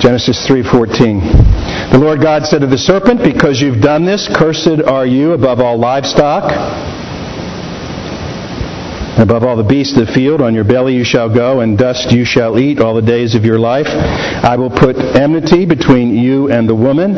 Genesis 0.00 0.46
3:14. 0.46 1.92
The 1.92 1.98
Lord 1.98 2.20
God 2.20 2.44
said 2.44 2.60
to 2.60 2.66
the 2.66 2.76
serpent, 2.76 3.22
"Because 3.22 3.60
you've 3.62 3.80
done 3.80 4.04
this, 4.04 4.28
cursed 4.28 4.82
are 4.82 5.06
you 5.06 5.32
above 5.32 5.60
all 5.60 5.78
livestock." 5.78 6.52
Above 9.16 9.44
all 9.44 9.56
the 9.56 9.62
beasts 9.62 9.96
of 9.96 10.06
the 10.06 10.12
field, 10.12 10.40
on 10.40 10.54
your 10.54 10.64
belly 10.64 10.94
you 10.94 11.04
shall 11.04 11.32
go, 11.32 11.60
and 11.60 11.78
dust 11.78 12.10
you 12.10 12.24
shall 12.24 12.58
eat 12.58 12.80
all 12.80 12.94
the 12.94 13.02
days 13.02 13.36
of 13.36 13.44
your 13.44 13.60
life. 13.60 13.86
I 13.86 14.56
will 14.56 14.70
put 14.70 14.96
enmity 14.96 15.66
between 15.66 16.16
you 16.16 16.50
and 16.50 16.68
the 16.68 16.74
woman, 16.74 17.14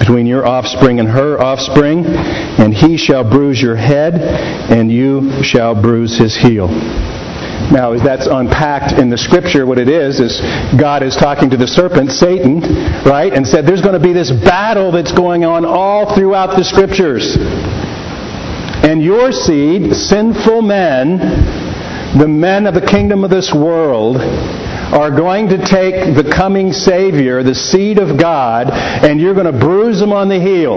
between 0.00 0.26
your 0.26 0.44
offspring 0.44 0.98
and 0.98 1.08
her 1.08 1.40
offspring, 1.40 2.04
and 2.04 2.74
he 2.74 2.96
shall 2.96 3.22
bruise 3.22 3.62
your 3.62 3.76
head, 3.76 4.14
and 4.14 4.90
you 4.90 5.42
shall 5.44 5.80
bruise 5.80 6.18
his 6.18 6.36
heel. 6.36 6.68
Now, 7.70 7.92
as 7.92 8.02
that's 8.02 8.26
unpacked 8.26 8.98
in 8.98 9.10
the 9.10 9.18
scripture, 9.18 9.64
what 9.64 9.78
it 9.78 9.88
is, 9.88 10.18
is 10.18 10.40
God 10.76 11.04
is 11.04 11.14
talking 11.14 11.50
to 11.50 11.56
the 11.56 11.68
serpent, 11.68 12.10
Satan, 12.10 12.60
right, 13.04 13.32
and 13.32 13.46
said 13.46 13.64
there's 13.66 13.82
going 13.82 13.94
to 13.94 14.02
be 14.02 14.12
this 14.12 14.32
battle 14.32 14.90
that's 14.90 15.12
going 15.12 15.44
on 15.44 15.64
all 15.64 16.16
throughout 16.16 16.56
the 16.56 16.64
scriptures. 16.64 17.36
And 18.90 19.00
your 19.04 19.30
seed, 19.30 19.94
sinful 19.94 20.62
men, 20.62 21.18
the 22.18 22.26
men 22.26 22.66
of 22.66 22.74
the 22.74 22.84
kingdom 22.84 23.22
of 23.22 23.30
this 23.30 23.54
world, 23.54 24.16
are 24.16 25.12
going 25.12 25.48
to 25.50 25.58
take 25.58 26.16
the 26.16 26.28
coming 26.28 26.72
Savior, 26.72 27.44
the 27.44 27.54
seed 27.54 28.00
of 28.00 28.18
God, 28.18 28.66
and 28.68 29.20
you're 29.20 29.34
going 29.34 29.46
to 29.46 29.56
bruise 29.56 30.00
them 30.00 30.12
on 30.12 30.28
the 30.28 30.40
heel. 30.40 30.76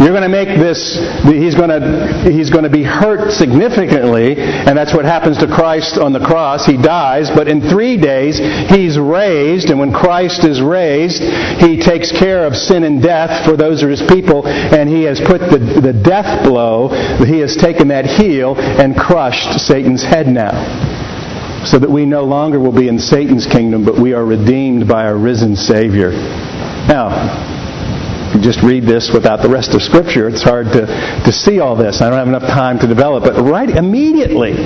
You're 0.00 0.16
going 0.16 0.22
to 0.22 0.32
make 0.32 0.48
this, 0.48 0.96
he's 1.28 1.54
going 1.54 1.68
to, 1.68 2.32
he's 2.32 2.48
going 2.48 2.64
to 2.64 2.70
be 2.70 2.82
hurt 2.82 3.32
significantly, 3.32 4.34
and 4.34 4.72
that's 4.72 4.94
what 4.94 5.04
happens 5.04 5.36
to 5.38 5.46
Christ 5.46 5.98
on 5.98 6.14
the 6.14 6.24
cross. 6.24 6.64
He 6.64 6.80
dies, 6.80 7.28
but 7.28 7.48
in 7.48 7.60
three 7.60 7.98
days, 7.98 8.38
he's 8.72 8.98
raised, 8.98 9.68
and 9.68 9.78
when 9.78 9.92
Christ 9.92 10.44
is 10.44 10.62
raised, 10.62 11.20
he 11.60 11.76
takes 11.76 12.10
care 12.12 12.46
of 12.46 12.56
sin 12.56 12.84
and 12.84 13.02
death 13.02 13.44
for 13.44 13.58
those 13.58 13.82
of 13.82 13.90
his 13.90 14.00
people, 14.08 14.48
and 14.48 14.88
he 14.88 15.02
has 15.02 15.20
put 15.20 15.42
the, 15.52 15.58
the 15.58 15.92
death 15.92 16.48
blow, 16.48 16.88
he 17.22 17.40
has 17.40 17.54
taken 17.54 17.88
that 17.88 18.06
heel 18.06 18.56
and 18.56 18.96
crushed 18.96 19.60
Satan's 19.60 20.02
head 20.02 20.26
now. 20.28 20.56
So 21.66 21.78
that 21.78 21.90
we 21.90 22.06
no 22.06 22.24
longer 22.24 22.58
will 22.58 22.72
be 22.72 22.88
in 22.88 22.98
Satan's 22.98 23.46
kingdom, 23.46 23.84
but 23.84 24.00
we 24.00 24.14
are 24.14 24.24
redeemed 24.24 24.88
by 24.88 25.04
our 25.04 25.18
risen 25.18 25.56
Savior. 25.56 26.12
Now, 26.88 27.59
you 28.40 28.48
just 28.48 28.64
read 28.64 28.84
this 28.84 29.10
without 29.12 29.42
the 29.42 29.48
rest 29.48 29.74
of 29.74 29.82
Scripture, 29.82 30.28
it's 30.28 30.42
hard 30.42 30.72
to, 30.72 30.88
to 30.88 31.32
see 31.32 31.60
all 31.60 31.76
this. 31.76 32.00
I 32.00 32.08
don't 32.08 32.18
have 32.18 32.28
enough 32.28 32.48
time 32.48 32.78
to 32.80 32.86
develop 32.86 33.28
it. 33.28 33.36
Right 33.36 33.68
immediately 33.68 34.56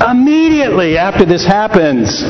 Immediately 0.00 0.96
after 0.96 1.26
this 1.26 1.44
happens, 1.44 2.22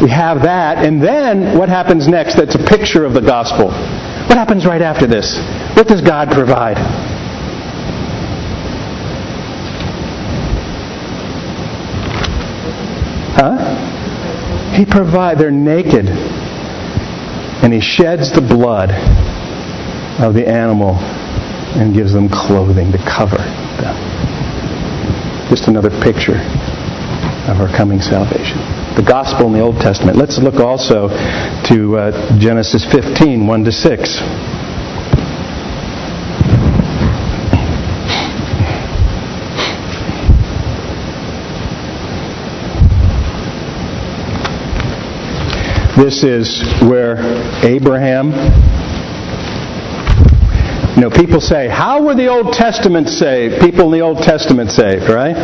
we 0.00 0.08
have 0.08 0.42
that. 0.42 0.78
And 0.84 1.02
then 1.02 1.58
what 1.58 1.68
happens 1.68 2.08
next? 2.08 2.36
That's 2.36 2.54
a 2.54 2.64
picture 2.64 3.04
of 3.04 3.12
the 3.12 3.20
gospel. 3.20 3.66
What 3.68 4.38
happens 4.38 4.64
right 4.64 4.80
after 4.80 5.06
this? 5.06 5.36
What 5.76 5.88
does 5.88 6.00
God 6.00 6.30
provide? 6.30 6.78
Huh? 13.36 14.74
He 14.74 14.86
provides, 14.86 15.38
they're 15.38 15.50
naked. 15.50 16.06
And 17.62 17.74
he 17.74 17.80
sheds 17.80 18.32
the 18.32 18.40
blood 18.40 18.88
of 20.18 20.34
the 20.34 20.46
animal 20.46 20.96
and 21.78 21.94
gives 21.94 22.12
them 22.12 22.28
clothing 22.28 22.90
to 22.92 22.98
cover 22.98 23.38
them. 23.78 23.96
Just 25.48 25.68
another 25.68 25.90
picture 26.02 26.38
of 27.46 27.60
our 27.60 27.68
coming 27.68 28.00
salvation. 28.00 28.58
The 28.96 29.04
gospel 29.06 29.46
in 29.46 29.52
the 29.52 29.60
Old 29.60 29.76
Testament. 29.76 30.16
Let's 30.16 30.38
look 30.38 30.56
also 30.56 31.08
to 31.08 31.96
uh, 31.96 32.38
Genesis 32.38 32.84
15, 32.90 33.46
1 33.46 33.64
to 33.64 33.72
6. 33.72 34.18
This 45.98 46.22
is 46.22 46.62
where 46.82 47.18
Abraham. 47.64 48.32
You 50.98 51.04
know, 51.04 51.10
people 51.10 51.40
say, 51.40 51.68
how 51.68 52.02
were 52.02 52.16
the 52.16 52.26
Old 52.26 52.52
Testament 52.52 53.08
saved? 53.08 53.62
People 53.62 53.86
in 53.86 53.92
the 53.92 54.00
Old 54.00 54.18
Testament 54.18 54.68
saved, 54.72 55.08
right? 55.08 55.38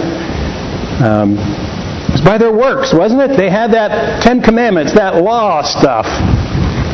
Um, 0.98 1.38
it 1.38 2.11
was 2.11 2.20
by 2.26 2.38
their 2.38 2.52
works, 2.52 2.92
wasn't 2.92 3.22
it? 3.22 3.36
They 3.36 3.48
had 3.48 3.70
that 3.70 4.20
Ten 4.24 4.42
Commandments, 4.42 4.94
that 4.94 5.22
law 5.22 5.62
stuff. 5.62 6.07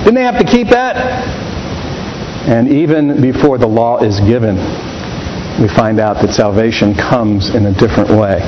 Didn't 0.05 0.13
they 0.13 0.29
have 0.29 0.39
to 0.39 0.45
keep 0.45 0.69
that? 0.77 0.95
And 2.53 2.69
even 2.69 3.23
before 3.23 3.57
the 3.57 3.67
law 3.67 4.05
is 4.05 4.21
given, 4.21 4.57
we 5.57 5.67
find 5.73 5.99
out 5.99 6.21
that 6.21 6.35
salvation 6.35 6.93
comes 6.93 7.55
in 7.55 7.65
a 7.65 7.73
different 7.73 8.11
way. 8.11 8.45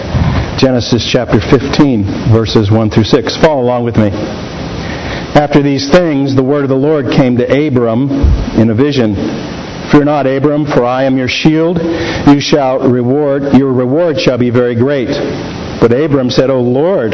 Genesis 0.61 1.09
chapter 1.11 1.41
15, 1.41 2.05
verses 2.29 2.71
1 2.71 2.91
through 2.91 3.05
6. 3.05 3.37
Follow 3.39 3.63
along 3.63 3.85
with 3.85 3.97
me. 3.97 4.11
After 5.33 5.63
these 5.63 5.89
things, 5.89 6.37
the 6.37 6.45
word 6.45 6.65
of 6.65 6.69
the 6.69 6.77
Lord 6.77 7.07
came 7.09 7.39
to 7.39 7.49
Abram 7.49 8.11
in 8.61 8.69
a 8.69 8.75
vision. 8.75 9.17
Fear 9.93 10.05
not, 10.05 10.27
Abram, 10.27 10.65
for 10.65 10.87
I 10.87 11.05
am 11.05 11.19
your 11.19 11.29
shield. 11.29 11.79
You 11.79 12.41
shall 12.41 12.79
reward, 12.79 13.53
your 13.53 13.75
reward 13.75 14.19
shall 14.19 14.39
be 14.39 14.49
very 14.49 14.75
great. 14.75 15.11
But 15.83 15.91
Abram 15.91 16.31
said, 16.31 16.49
O 16.49 16.61
Lord, 16.63 17.13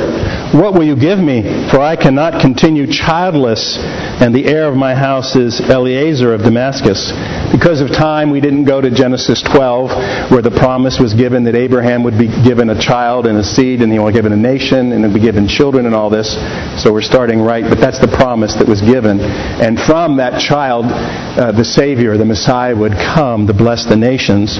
what 0.52 0.74
will 0.74 0.84
you 0.84 0.94
give 0.94 1.18
me? 1.18 1.40
For 1.72 1.80
I 1.80 1.96
cannot 1.96 2.42
continue 2.42 2.86
childless, 2.86 3.78
and 4.20 4.34
the 4.34 4.44
heir 4.44 4.68
of 4.68 4.76
my 4.76 4.94
house 4.94 5.36
is 5.36 5.58
Eliezer 5.58 6.34
of 6.34 6.42
Damascus. 6.42 7.08
Because 7.50 7.80
of 7.80 7.88
time, 7.88 8.28
we 8.28 8.42
didn't 8.42 8.64
go 8.64 8.82
to 8.82 8.90
Genesis 8.90 9.40
12, 9.40 10.30
where 10.30 10.42
the 10.42 10.50
promise 10.50 11.00
was 11.00 11.14
given 11.14 11.44
that 11.44 11.54
Abraham 11.54 12.04
would 12.04 12.18
be 12.18 12.28
given 12.44 12.68
a 12.68 12.78
child 12.78 13.26
and 13.26 13.38
a 13.38 13.42
seed, 13.42 13.80
and 13.80 13.90
he 13.90 13.98
will 13.98 14.08
be 14.08 14.12
given 14.12 14.34
a 14.34 14.36
nation, 14.36 14.92
and 14.92 15.02
he'll 15.02 15.14
be 15.14 15.18
given 15.18 15.48
children 15.48 15.86
and 15.86 15.94
all 15.94 16.10
this. 16.10 16.36
So 16.76 16.92
we're 16.92 17.00
starting 17.00 17.40
right, 17.40 17.64
but 17.64 17.80
that's 17.80 17.98
the 17.98 18.12
promise 18.20 18.52
that 18.56 18.68
was 18.68 18.82
given. 18.82 19.18
And 19.20 19.80
from 19.80 20.18
that 20.18 20.42
child, 20.42 20.84
uh, 20.84 21.52
the 21.52 21.64
Savior, 21.64 22.18
the 22.18 22.26
Messiah, 22.26 22.76
would 22.76 22.92
come 22.92 23.46
to 23.46 23.54
bless 23.54 23.86
the 23.86 23.96
nations. 23.96 24.58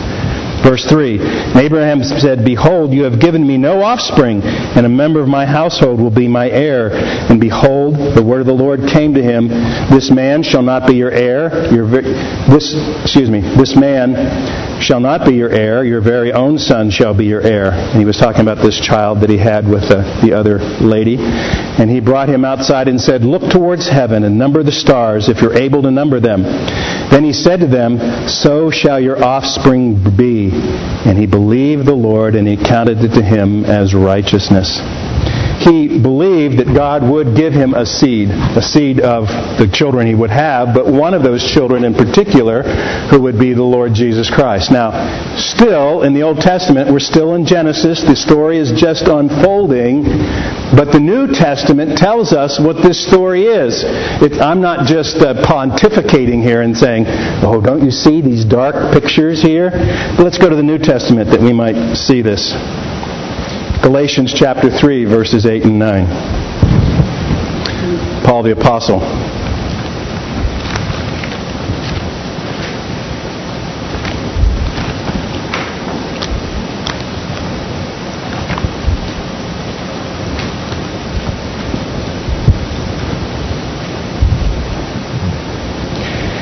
Verse 0.63 0.85
3 0.87 1.19
And 1.21 1.57
Abraham 1.57 2.03
said, 2.03 2.45
Behold, 2.45 2.93
you 2.93 3.05
have 3.05 3.21
given 3.21 3.47
me 3.47 3.57
no 3.57 3.83
offspring, 3.83 4.43
and 4.43 4.85
a 4.85 4.89
member 4.89 5.21
of 5.21 5.29
my 5.29 5.47
household 5.47 6.01
will 6.01 6.15
be 6.15 6.29
my 6.29 6.49
heir. 6.49 6.91
And 7.31 7.41
behold, 7.41 7.95
the 7.95 8.23
word 8.23 8.41
of 8.41 8.47
the 8.47 8.55
Lord 8.55 8.81
came 8.93 9.15
to 9.15 9.23
him, 9.23 9.49
This 9.91 10.11
man 10.11 10.43
shall 10.43 10.63
not 10.63 10.87
be 10.87 10.95
your 10.95 11.11
heir. 11.11 11.73
Your 11.73 11.87
this, 11.89 12.75
excuse 13.03 13.31
me, 13.31 13.41
this 13.41 13.77
man 13.77 14.15
shall 14.81 15.01
not 15.01 15.27
be 15.27 15.35
your 15.35 15.51
heir. 15.51 15.85
Your 15.85 16.01
very 16.01 16.33
own 16.33 16.59
son 16.59 16.91
shall 16.91 17.17
be 17.17 17.27
your 17.27 17.43
heir. 17.43 17.73
And 17.73 17.99
he 17.99 18.05
was 18.05 18.17
talking 18.17 18.41
about 18.41 18.63
this 18.63 18.81
child 18.81 19.21
that 19.21 19.31
he 19.31 19.39
had 19.39 19.69
with 19.69 19.89
the, 19.89 20.03
the 20.23 20.33
other 20.33 20.59
lady. 20.81 21.17
And 21.19 21.91
he 21.91 22.01
brought 22.01 22.29
him 22.29 22.45
outside 22.45 22.89
and 22.89 23.01
said, 23.01 23.23
Look 23.23 23.51
towards 23.51 23.89
heaven 23.89 24.25
and 24.25 24.39
number 24.39 24.63
the 24.63 24.73
stars, 24.73 25.29
if 25.29 25.41
you're 25.41 25.57
able 25.57 25.83
to 25.83 25.91
number 25.91 26.21
them. 26.21 26.43
Then 26.43 27.25
he 27.25 27.33
said 27.33 27.61
to 27.61 27.67
them, 27.67 28.29
So 28.29 28.71
shall 28.71 29.01
your 29.01 29.23
offspring 29.23 30.17
be. 30.17 30.51
And 30.59 31.17
he 31.17 31.27
believed 31.27 31.87
the 31.87 31.95
Lord, 31.95 32.35
and 32.35 32.47
he 32.47 32.57
counted 32.57 32.99
it 32.99 33.15
to 33.15 33.23
him 33.23 33.65
as 33.65 33.95
righteousness. 33.95 34.81
He 35.69 36.01
believed 36.01 36.59
that 36.59 36.73
God 36.73 37.05
would 37.05 37.37
give 37.37 37.53
him 37.53 37.75
a 37.75 37.85
seed, 37.85 38.31
a 38.31 38.63
seed 38.63 39.01
of 39.01 39.29
the 39.61 39.69
children 39.69 40.07
he 40.07 40.15
would 40.15 40.31
have, 40.31 40.73
but 40.73 40.87
one 40.87 41.13
of 41.13 41.23
those 41.23 41.45
children 41.45 41.85
in 41.85 41.93
particular 41.93 42.63
who 43.11 43.21
would 43.21 43.39
be 43.39 43.53
the 43.53 43.63
Lord 43.63 43.93
Jesus 43.93 44.31
Christ. 44.31 44.73
Now, 44.73 45.37
still 45.37 46.03
in 46.05 46.15
the 46.15 46.23
Old 46.23 46.41
Testament, 46.41 46.91
we're 46.91 47.05
still 47.05 47.35
in 47.35 47.45
Genesis. 47.45 48.01
The 48.01 48.17
story 48.17 48.57
is 48.57 48.73
just 48.81 49.09
unfolding, 49.09 50.05
but 50.73 50.89
the 50.91 51.01
New 51.01 51.29
Testament 51.29 51.99
tells 51.99 52.33
us 52.33 52.59
what 52.59 52.81
this 52.83 52.97
story 53.07 53.45
is. 53.45 53.85
It, 54.25 54.41
I'm 54.41 54.63
not 54.63 54.87
just 54.87 55.17
uh, 55.17 55.35
pontificating 55.45 56.43
here 56.43 56.63
and 56.63 56.77
saying, 56.77 57.05
oh, 57.45 57.61
don't 57.61 57.85
you 57.85 57.91
see 57.91 58.23
these 58.23 58.45
dark 58.45 58.95
pictures 58.95 59.43
here? 59.43 59.69
But 60.17 60.25
let's 60.25 60.39
go 60.39 60.49
to 60.49 60.57
the 60.57 60.63
New 60.63 60.79
Testament 60.79 61.29
that 61.31 61.41
we 61.41 61.53
might 61.53 61.95
see 61.95 62.23
this. 62.23 62.57
Galatians 63.83 64.35
chapter 64.35 64.71
3, 64.71 65.05
verses 65.05 65.47
8 65.47 65.65
and 65.65 65.79
9. 65.79 66.07
Paul 68.25 68.43
the 68.43 68.51
Apostle. 68.51 69.01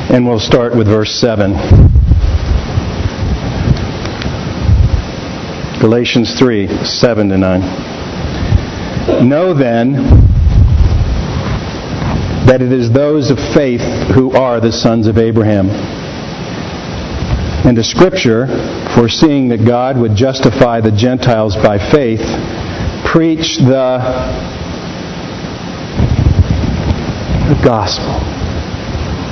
And 0.09 0.27
we'll 0.27 0.41
start 0.41 0.75
with 0.75 0.87
verse 0.89 1.15
7. 1.21 1.96
Galatians 5.81 6.39
3 6.39 6.85
7 6.85 7.29
to 7.29 7.37
9. 7.37 9.29
Know 9.29 9.53
then 9.53 9.93
that 12.47 12.63
it 12.63 12.73
is 12.73 12.91
those 12.91 13.31
of 13.31 13.39
faith 13.55 13.83
who 14.15 14.33
are 14.33 14.59
the 14.59 14.73
sons 14.73 15.07
of 15.07 15.19
Abraham. 15.19 15.69
And 17.67 17.77
the 17.77 17.85
Scripture, 17.85 18.47
foreseeing 18.95 19.49
that 19.49 19.67
God 19.67 19.99
would 19.99 20.15
justify 20.15 20.81
the 20.81 20.93
Gentiles 20.93 21.57
by 21.57 21.79
faith, 21.79 22.25
preached 23.05 23.59
the, 23.59 23.99
the 27.49 27.61
gospel 27.63 28.36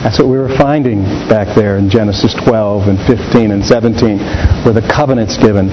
that's 0.04 0.18
what 0.18 0.28
we 0.28 0.36
were 0.36 0.54
finding 0.58 1.00
back 1.32 1.56
there 1.56 1.78
in 1.78 1.88
Genesis 1.88 2.34
12 2.44 2.88
and 2.88 2.98
15 3.06 3.50
and 3.50 3.64
17, 3.64 4.18
where 4.62 4.74
the 4.74 4.86
covenant's 4.86 5.38
given. 5.38 5.70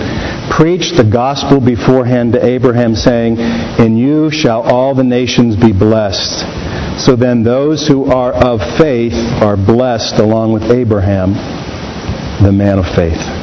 Preach 0.50 0.96
the 0.96 1.04
gospel 1.04 1.60
beforehand 1.60 2.32
to 2.32 2.46
Abraham, 2.46 2.96
saying, 2.96 3.38
In 3.78 3.98
you 3.98 4.32
shall 4.32 4.62
all 4.62 4.96
the 4.96 5.04
nations 5.04 5.58
be 5.58 5.74
blessed. 5.74 6.40
So 7.04 7.18
then 7.18 7.44
those 7.44 7.86
who 7.86 8.06
are 8.06 8.32
of 8.32 8.62
faith 8.78 9.14
are 9.44 9.58
blessed 9.58 10.16
along 10.16 10.54
with 10.54 10.64
Abraham, 10.64 11.34
the 12.42 12.54
man 12.54 12.80
of 12.80 12.86
faith. 12.96 13.41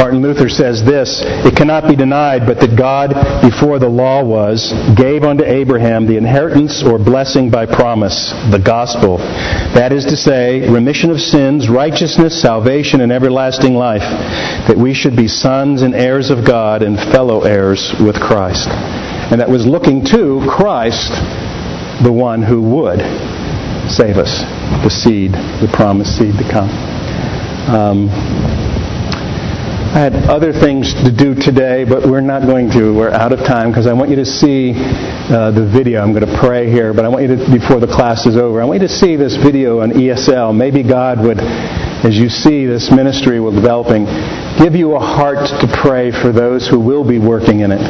Martin 0.00 0.22
Luther 0.22 0.48
says 0.48 0.82
this 0.82 1.20
It 1.44 1.54
cannot 1.54 1.86
be 1.86 1.94
denied 1.94 2.46
but 2.46 2.58
that 2.60 2.74
God, 2.74 3.12
before 3.44 3.78
the 3.78 3.90
law 3.90 4.24
was, 4.24 4.72
gave 4.96 5.24
unto 5.24 5.44
Abraham 5.44 6.06
the 6.06 6.16
inheritance 6.16 6.82
or 6.82 6.98
blessing 6.98 7.50
by 7.50 7.66
promise, 7.66 8.32
the 8.50 8.62
gospel. 8.64 9.18
That 9.76 9.92
is 9.92 10.06
to 10.06 10.16
say, 10.16 10.66
remission 10.70 11.10
of 11.10 11.20
sins, 11.20 11.68
righteousness, 11.68 12.40
salvation, 12.40 13.02
and 13.02 13.12
everlasting 13.12 13.74
life, 13.74 14.00
that 14.00 14.76
we 14.78 14.94
should 14.94 15.16
be 15.16 15.28
sons 15.28 15.82
and 15.82 15.94
heirs 15.94 16.30
of 16.30 16.46
God 16.46 16.80
and 16.80 16.96
fellow 17.12 17.42
heirs 17.42 17.92
with 18.00 18.16
Christ. 18.16 18.68
And 19.28 19.38
that 19.38 19.50
was 19.50 19.66
looking 19.66 20.02
to 20.16 20.40
Christ, 20.48 21.12
the 22.02 22.12
one 22.12 22.42
who 22.42 22.62
would 22.72 23.00
save 23.92 24.16
us, 24.16 24.40
the 24.80 24.88
seed, 24.88 25.32
the 25.60 25.68
promised 25.74 26.16
seed 26.16 26.38
to 26.38 26.48
come. 26.48 26.70
Um, 27.68 28.69
I 29.90 29.98
had 29.98 30.14
other 30.30 30.52
things 30.52 30.94
to 31.02 31.10
do 31.10 31.34
today, 31.34 31.82
but 31.82 32.06
we're 32.06 32.22
not 32.22 32.46
going 32.46 32.70
to. 32.78 32.94
We're 32.94 33.10
out 33.10 33.32
of 33.32 33.40
time 33.40 33.72
because 33.72 33.88
I 33.88 33.92
want 33.92 34.08
you 34.08 34.14
to 34.22 34.24
see 34.24 34.70
uh, 34.70 35.50
the 35.50 35.66
video. 35.66 36.00
I'm 36.00 36.14
going 36.14 36.24
to 36.24 36.38
pray 36.38 36.70
here, 36.70 36.94
but 36.94 37.04
I 37.04 37.08
want 37.08 37.26
you 37.26 37.34
to, 37.34 37.50
before 37.50 37.80
the 37.80 37.90
class 37.90 38.24
is 38.24 38.36
over, 38.36 38.62
I 38.62 38.64
want 38.66 38.80
you 38.80 38.86
to 38.86 38.94
see 38.94 39.16
this 39.16 39.34
video 39.34 39.80
on 39.80 39.90
ESL. 39.90 40.54
Maybe 40.54 40.84
God 40.84 41.18
would, 41.26 41.40
as 41.40 42.14
you 42.14 42.28
see 42.28 42.66
this 42.66 42.92
ministry 42.94 43.40
will 43.40 43.50
developing, 43.50 44.06
give 44.62 44.78
you 44.78 44.94
a 44.94 45.00
heart 45.00 45.50
to 45.58 45.66
pray 45.82 46.12
for 46.12 46.30
those 46.30 46.68
who 46.68 46.78
will 46.78 47.02
be 47.02 47.18
working 47.18 47.58
in 47.58 47.72
it. 47.72 47.82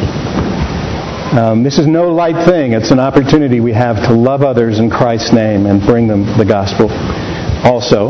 Um, 1.37 1.63
this 1.63 1.79
is 1.79 1.87
no 1.87 2.09
light 2.09 2.49
thing. 2.49 2.73
It's 2.73 2.93
an 2.93 2.99
opportunity 2.99 3.61
we 3.61 3.75
have 3.75 3.97
to 4.09 4.15
love 4.15 4.41
others 4.41 4.79
in 4.79 4.89
Christ's 4.89 5.35
name 5.35 5.67
and 5.67 5.85
bring 5.85 6.09
them 6.09 6.25
the 6.39 6.47
gospel 6.49 6.89
also. 7.61 8.09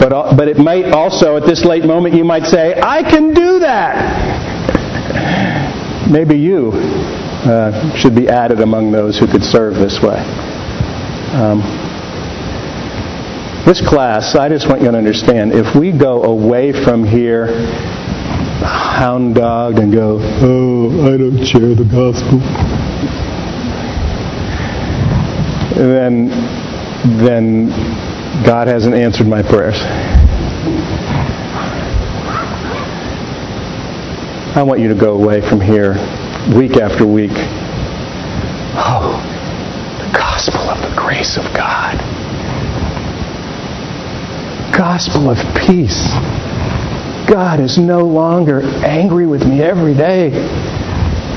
But, 0.00 0.12
uh, 0.14 0.34
but 0.34 0.48
it 0.48 0.56
might 0.56 0.86
also, 0.86 1.36
at 1.36 1.44
this 1.44 1.62
late 1.62 1.84
moment, 1.84 2.14
you 2.14 2.24
might 2.24 2.44
say, 2.44 2.80
I 2.80 3.02
can 3.02 3.34
do 3.34 3.58
that. 3.58 4.40
Maybe 6.10 6.38
you 6.38 6.72
uh, 6.72 7.94
should 7.96 8.14
be 8.16 8.26
added 8.26 8.60
among 8.60 8.92
those 8.92 9.18
who 9.18 9.26
could 9.26 9.44
serve 9.44 9.74
this 9.74 10.00
way. 10.02 10.16
Um, 11.36 11.60
this 13.66 13.86
class, 13.86 14.34
I 14.34 14.48
just 14.48 14.70
want 14.70 14.80
you 14.80 14.90
to 14.90 14.96
understand, 14.96 15.52
if 15.52 15.76
we 15.76 15.92
go 15.92 16.24
away 16.24 16.72
from 16.72 17.04
here 17.04 17.48
hound 18.64 19.34
dog 19.34 19.78
and 19.78 19.92
go, 19.92 20.18
oh, 20.40 21.12
I 21.12 21.18
don't 21.18 21.44
share 21.44 21.74
the 21.74 21.84
gospel, 21.84 22.40
then, 25.76 26.28
then 27.22 28.09
God 28.44 28.68
hasn't 28.68 28.94
answered 28.94 29.26
my 29.26 29.42
prayers. 29.42 29.76
I 34.56 34.62
want 34.62 34.80
you 34.80 34.88
to 34.88 34.94
go 34.94 35.14
away 35.14 35.40
from 35.40 35.60
here 35.60 35.92
week 36.56 36.76
after 36.78 37.06
week. 37.06 37.30
Oh, 38.74 39.20
the 39.98 40.12
gospel 40.16 40.60
of 40.60 40.78
the 40.80 40.94
grace 40.96 41.36
of 41.36 41.44
God. 41.54 41.98
Gospel 44.76 45.30
of 45.30 45.36
peace. 45.66 46.08
God 47.30 47.60
is 47.60 47.78
no 47.78 48.00
longer 48.00 48.62
angry 48.84 49.26
with 49.26 49.44
me 49.44 49.60
every 49.62 49.94
day. 49.94 50.30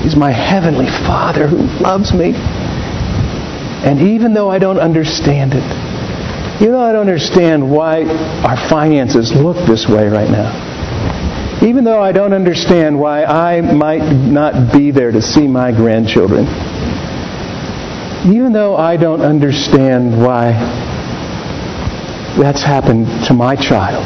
He's 0.01 0.15
my 0.15 0.31
heavenly 0.31 0.87
Father 0.87 1.47
who 1.47 1.57
loves 1.83 2.13
me. 2.13 2.33
And 3.85 4.01
even 4.01 4.33
though 4.33 4.49
I 4.49 4.57
don't 4.57 4.79
understand 4.79 5.53
it, 5.53 5.82
you 6.59 6.69
know, 6.69 6.79
I 6.79 6.91
don't 6.91 7.01
understand 7.01 7.69
why 7.69 8.03
our 8.43 8.69
finances 8.69 9.31
look 9.33 9.57
this 9.67 9.87
way 9.87 10.07
right 10.07 10.29
now. 10.29 10.51
Even 11.63 11.83
though 11.83 12.01
I 12.01 12.11
don't 12.11 12.33
understand 12.33 12.99
why 12.99 13.23
I 13.23 13.61
might 13.61 14.03
not 14.11 14.73
be 14.73 14.91
there 14.91 15.11
to 15.11 15.21
see 15.21 15.47
my 15.47 15.71
grandchildren. 15.71 16.45
Even 18.27 18.53
though 18.53 18.75
I 18.75 18.97
don't 18.97 19.21
understand 19.21 20.17
why 20.17 20.51
that's 22.37 22.63
happened 22.63 23.07
to 23.27 23.33
my 23.33 23.55
child. 23.55 24.03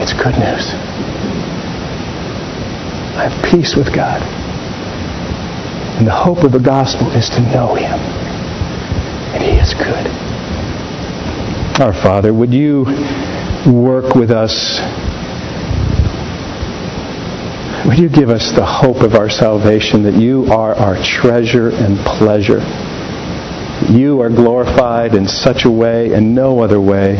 It's 0.00 0.12
good 0.12 0.34
news. 0.38 0.72
I 3.14 3.28
have 3.28 3.50
peace 3.50 3.74
with 3.76 3.94
God. 3.94 4.22
And 5.98 6.06
the 6.06 6.14
hope 6.14 6.44
of 6.44 6.52
the 6.52 6.58
gospel 6.58 7.10
is 7.12 7.28
to 7.30 7.40
know 7.40 7.74
Him. 7.74 8.21
Good. 9.74 10.06
Our 11.80 11.92
Father, 11.92 12.32
would 12.34 12.52
you 12.52 12.84
work 13.66 14.14
with 14.14 14.30
us? 14.30 14.80
Would 17.86 17.98
you 17.98 18.08
give 18.08 18.28
us 18.28 18.52
the 18.52 18.64
hope 18.64 19.02
of 19.02 19.14
our 19.14 19.28
salvation 19.28 20.02
that 20.04 20.14
you 20.14 20.46
are 20.52 20.74
our 20.74 20.96
treasure 21.02 21.70
and 21.70 21.98
pleasure? 21.98 22.60
You 23.90 24.20
are 24.20 24.30
glorified 24.30 25.14
in 25.14 25.26
such 25.26 25.64
a 25.64 25.70
way 25.70 26.12
and 26.12 26.34
no 26.34 26.60
other 26.60 26.80
way 26.80 27.16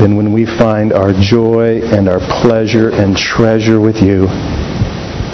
than 0.00 0.16
when 0.16 0.32
we 0.32 0.44
find 0.46 0.92
our 0.92 1.12
joy 1.12 1.80
and 1.82 2.08
our 2.08 2.18
pleasure 2.42 2.90
and 2.90 3.16
treasure 3.16 3.80
with 3.80 4.02
you. 4.02 4.26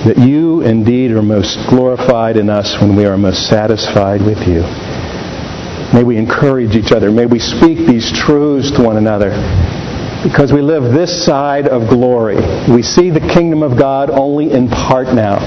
That 0.04 0.18
you 0.18 0.60
indeed 0.62 1.12
are 1.12 1.22
most 1.22 1.58
glorified 1.68 2.36
in 2.36 2.50
us 2.50 2.76
when 2.80 2.96
we 2.96 3.06
are 3.06 3.16
most 3.16 3.48
satisfied 3.48 4.20
with 4.20 4.46
you. 4.46 4.62
May 5.92 6.04
we 6.04 6.16
encourage 6.16 6.76
each 6.76 6.92
other. 6.92 7.10
May 7.10 7.26
we 7.26 7.38
speak 7.38 7.78
these 7.86 8.12
truths 8.12 8.70
to 8.72 8.82
one 8.82 8.96
another 8.96 9.30
because 10.22 10.52
we 10.52 10.60
live 10.60 10.92
this 10.92 11.24
side 11.24 11.66
of 11.66 11.88
glory. 11.88 12.36
We 12.68 12.82
see 12.82 13.10
the 13.10 13.20
kingdom 13.20 13.62
of 13.62 13.78
God 13.78 14.10
only 14.10 14.52
in 14.52 14.68
part 14.68 15.08
now. 15.08 15.40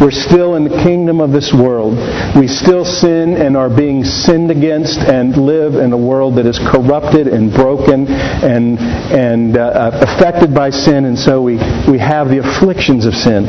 We're 0.00 0.12
still 0.12 0.54
in 0.54 0.64
the 0.64 0.82
kingdom 0.84 1.20
of 1.20 1.32
this 1.32 1.52
world. 1.52 1.96
We 2.36 2.46
still 2.46 2.84
sin 2.84 3.34
and 3.34 3.56
are 3.56 3.74
being 3.74 4.04
sinned 4.04 4.50
against 4.50 4.98
and 4.98 5.36
live 5.36 5.74
in 5.74 5.92
a 5.92 5.98
world 5.98 6.36
that 6.36 6.46
is 6.46 6.58
corrupted 6.58 7.26
and 7.26 7.52
broken 7.52 8.06
and, 8.06 8.78
and 8.78 9.56
uh, 9.56 9.90
affected 10.02 10.54
by 10.54 10.70
sin, 10.70 11.06
and 11.06 11.18
so 11.18 11.42
we, 11.42 11.56
we 11.90 11.98
have 11.98 12.28
the 12.28 12.38
afflictions 12.38 13.06
of 13.06 13.14
sin. 13.14 13.46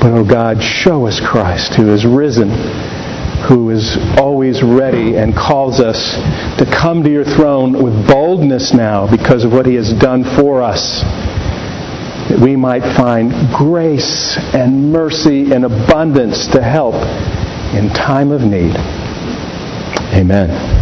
But, 0.00 0.12
oh 0.12 0.24
God, 0.24 0.62
show 0.62 1.06
us 1.06 1.20
Christ 1.20 1.74
who 1.74 1.92
is 1.92 2.06
risen 2.06 2.48
who 3.48 3.70
is 3.70 3.96
always 4.18 4.62
ready 4.62 5.16
and 5.16 5.34
calls 5.34 5.80
us 5.80 6.14
to 6.58 6.64
come 6.64 7.02
to 7.02 7.10
your 7.10 7.24
throne 7.24 7.72
with 7.82 8.06
boldness 8.06 8.72
now 8.72 9.10
because 9.10 9.44
of 9.44 9.52
what 9.52 9.66
he 9.66 9.74
has 9.74 9.92
done 9.94 10.24
for 10.36 10.62
us. 10.62 11.02
That 12.30 12.38
we 12.40 12.56
might 12.56 12.82
find 12.96 13.32
grace 13.54 14.36
and 14.54 14.92
mercy 14.92 15.52
and 15.52 15.64
abundance 15.64 16.46
to 16.48 16.62
help 16.62 16.94
in 17.74 17.88
time 17.90 18.30
of 18.30 18.42
need. 18.42 18.76
Amen. 20.14 20.81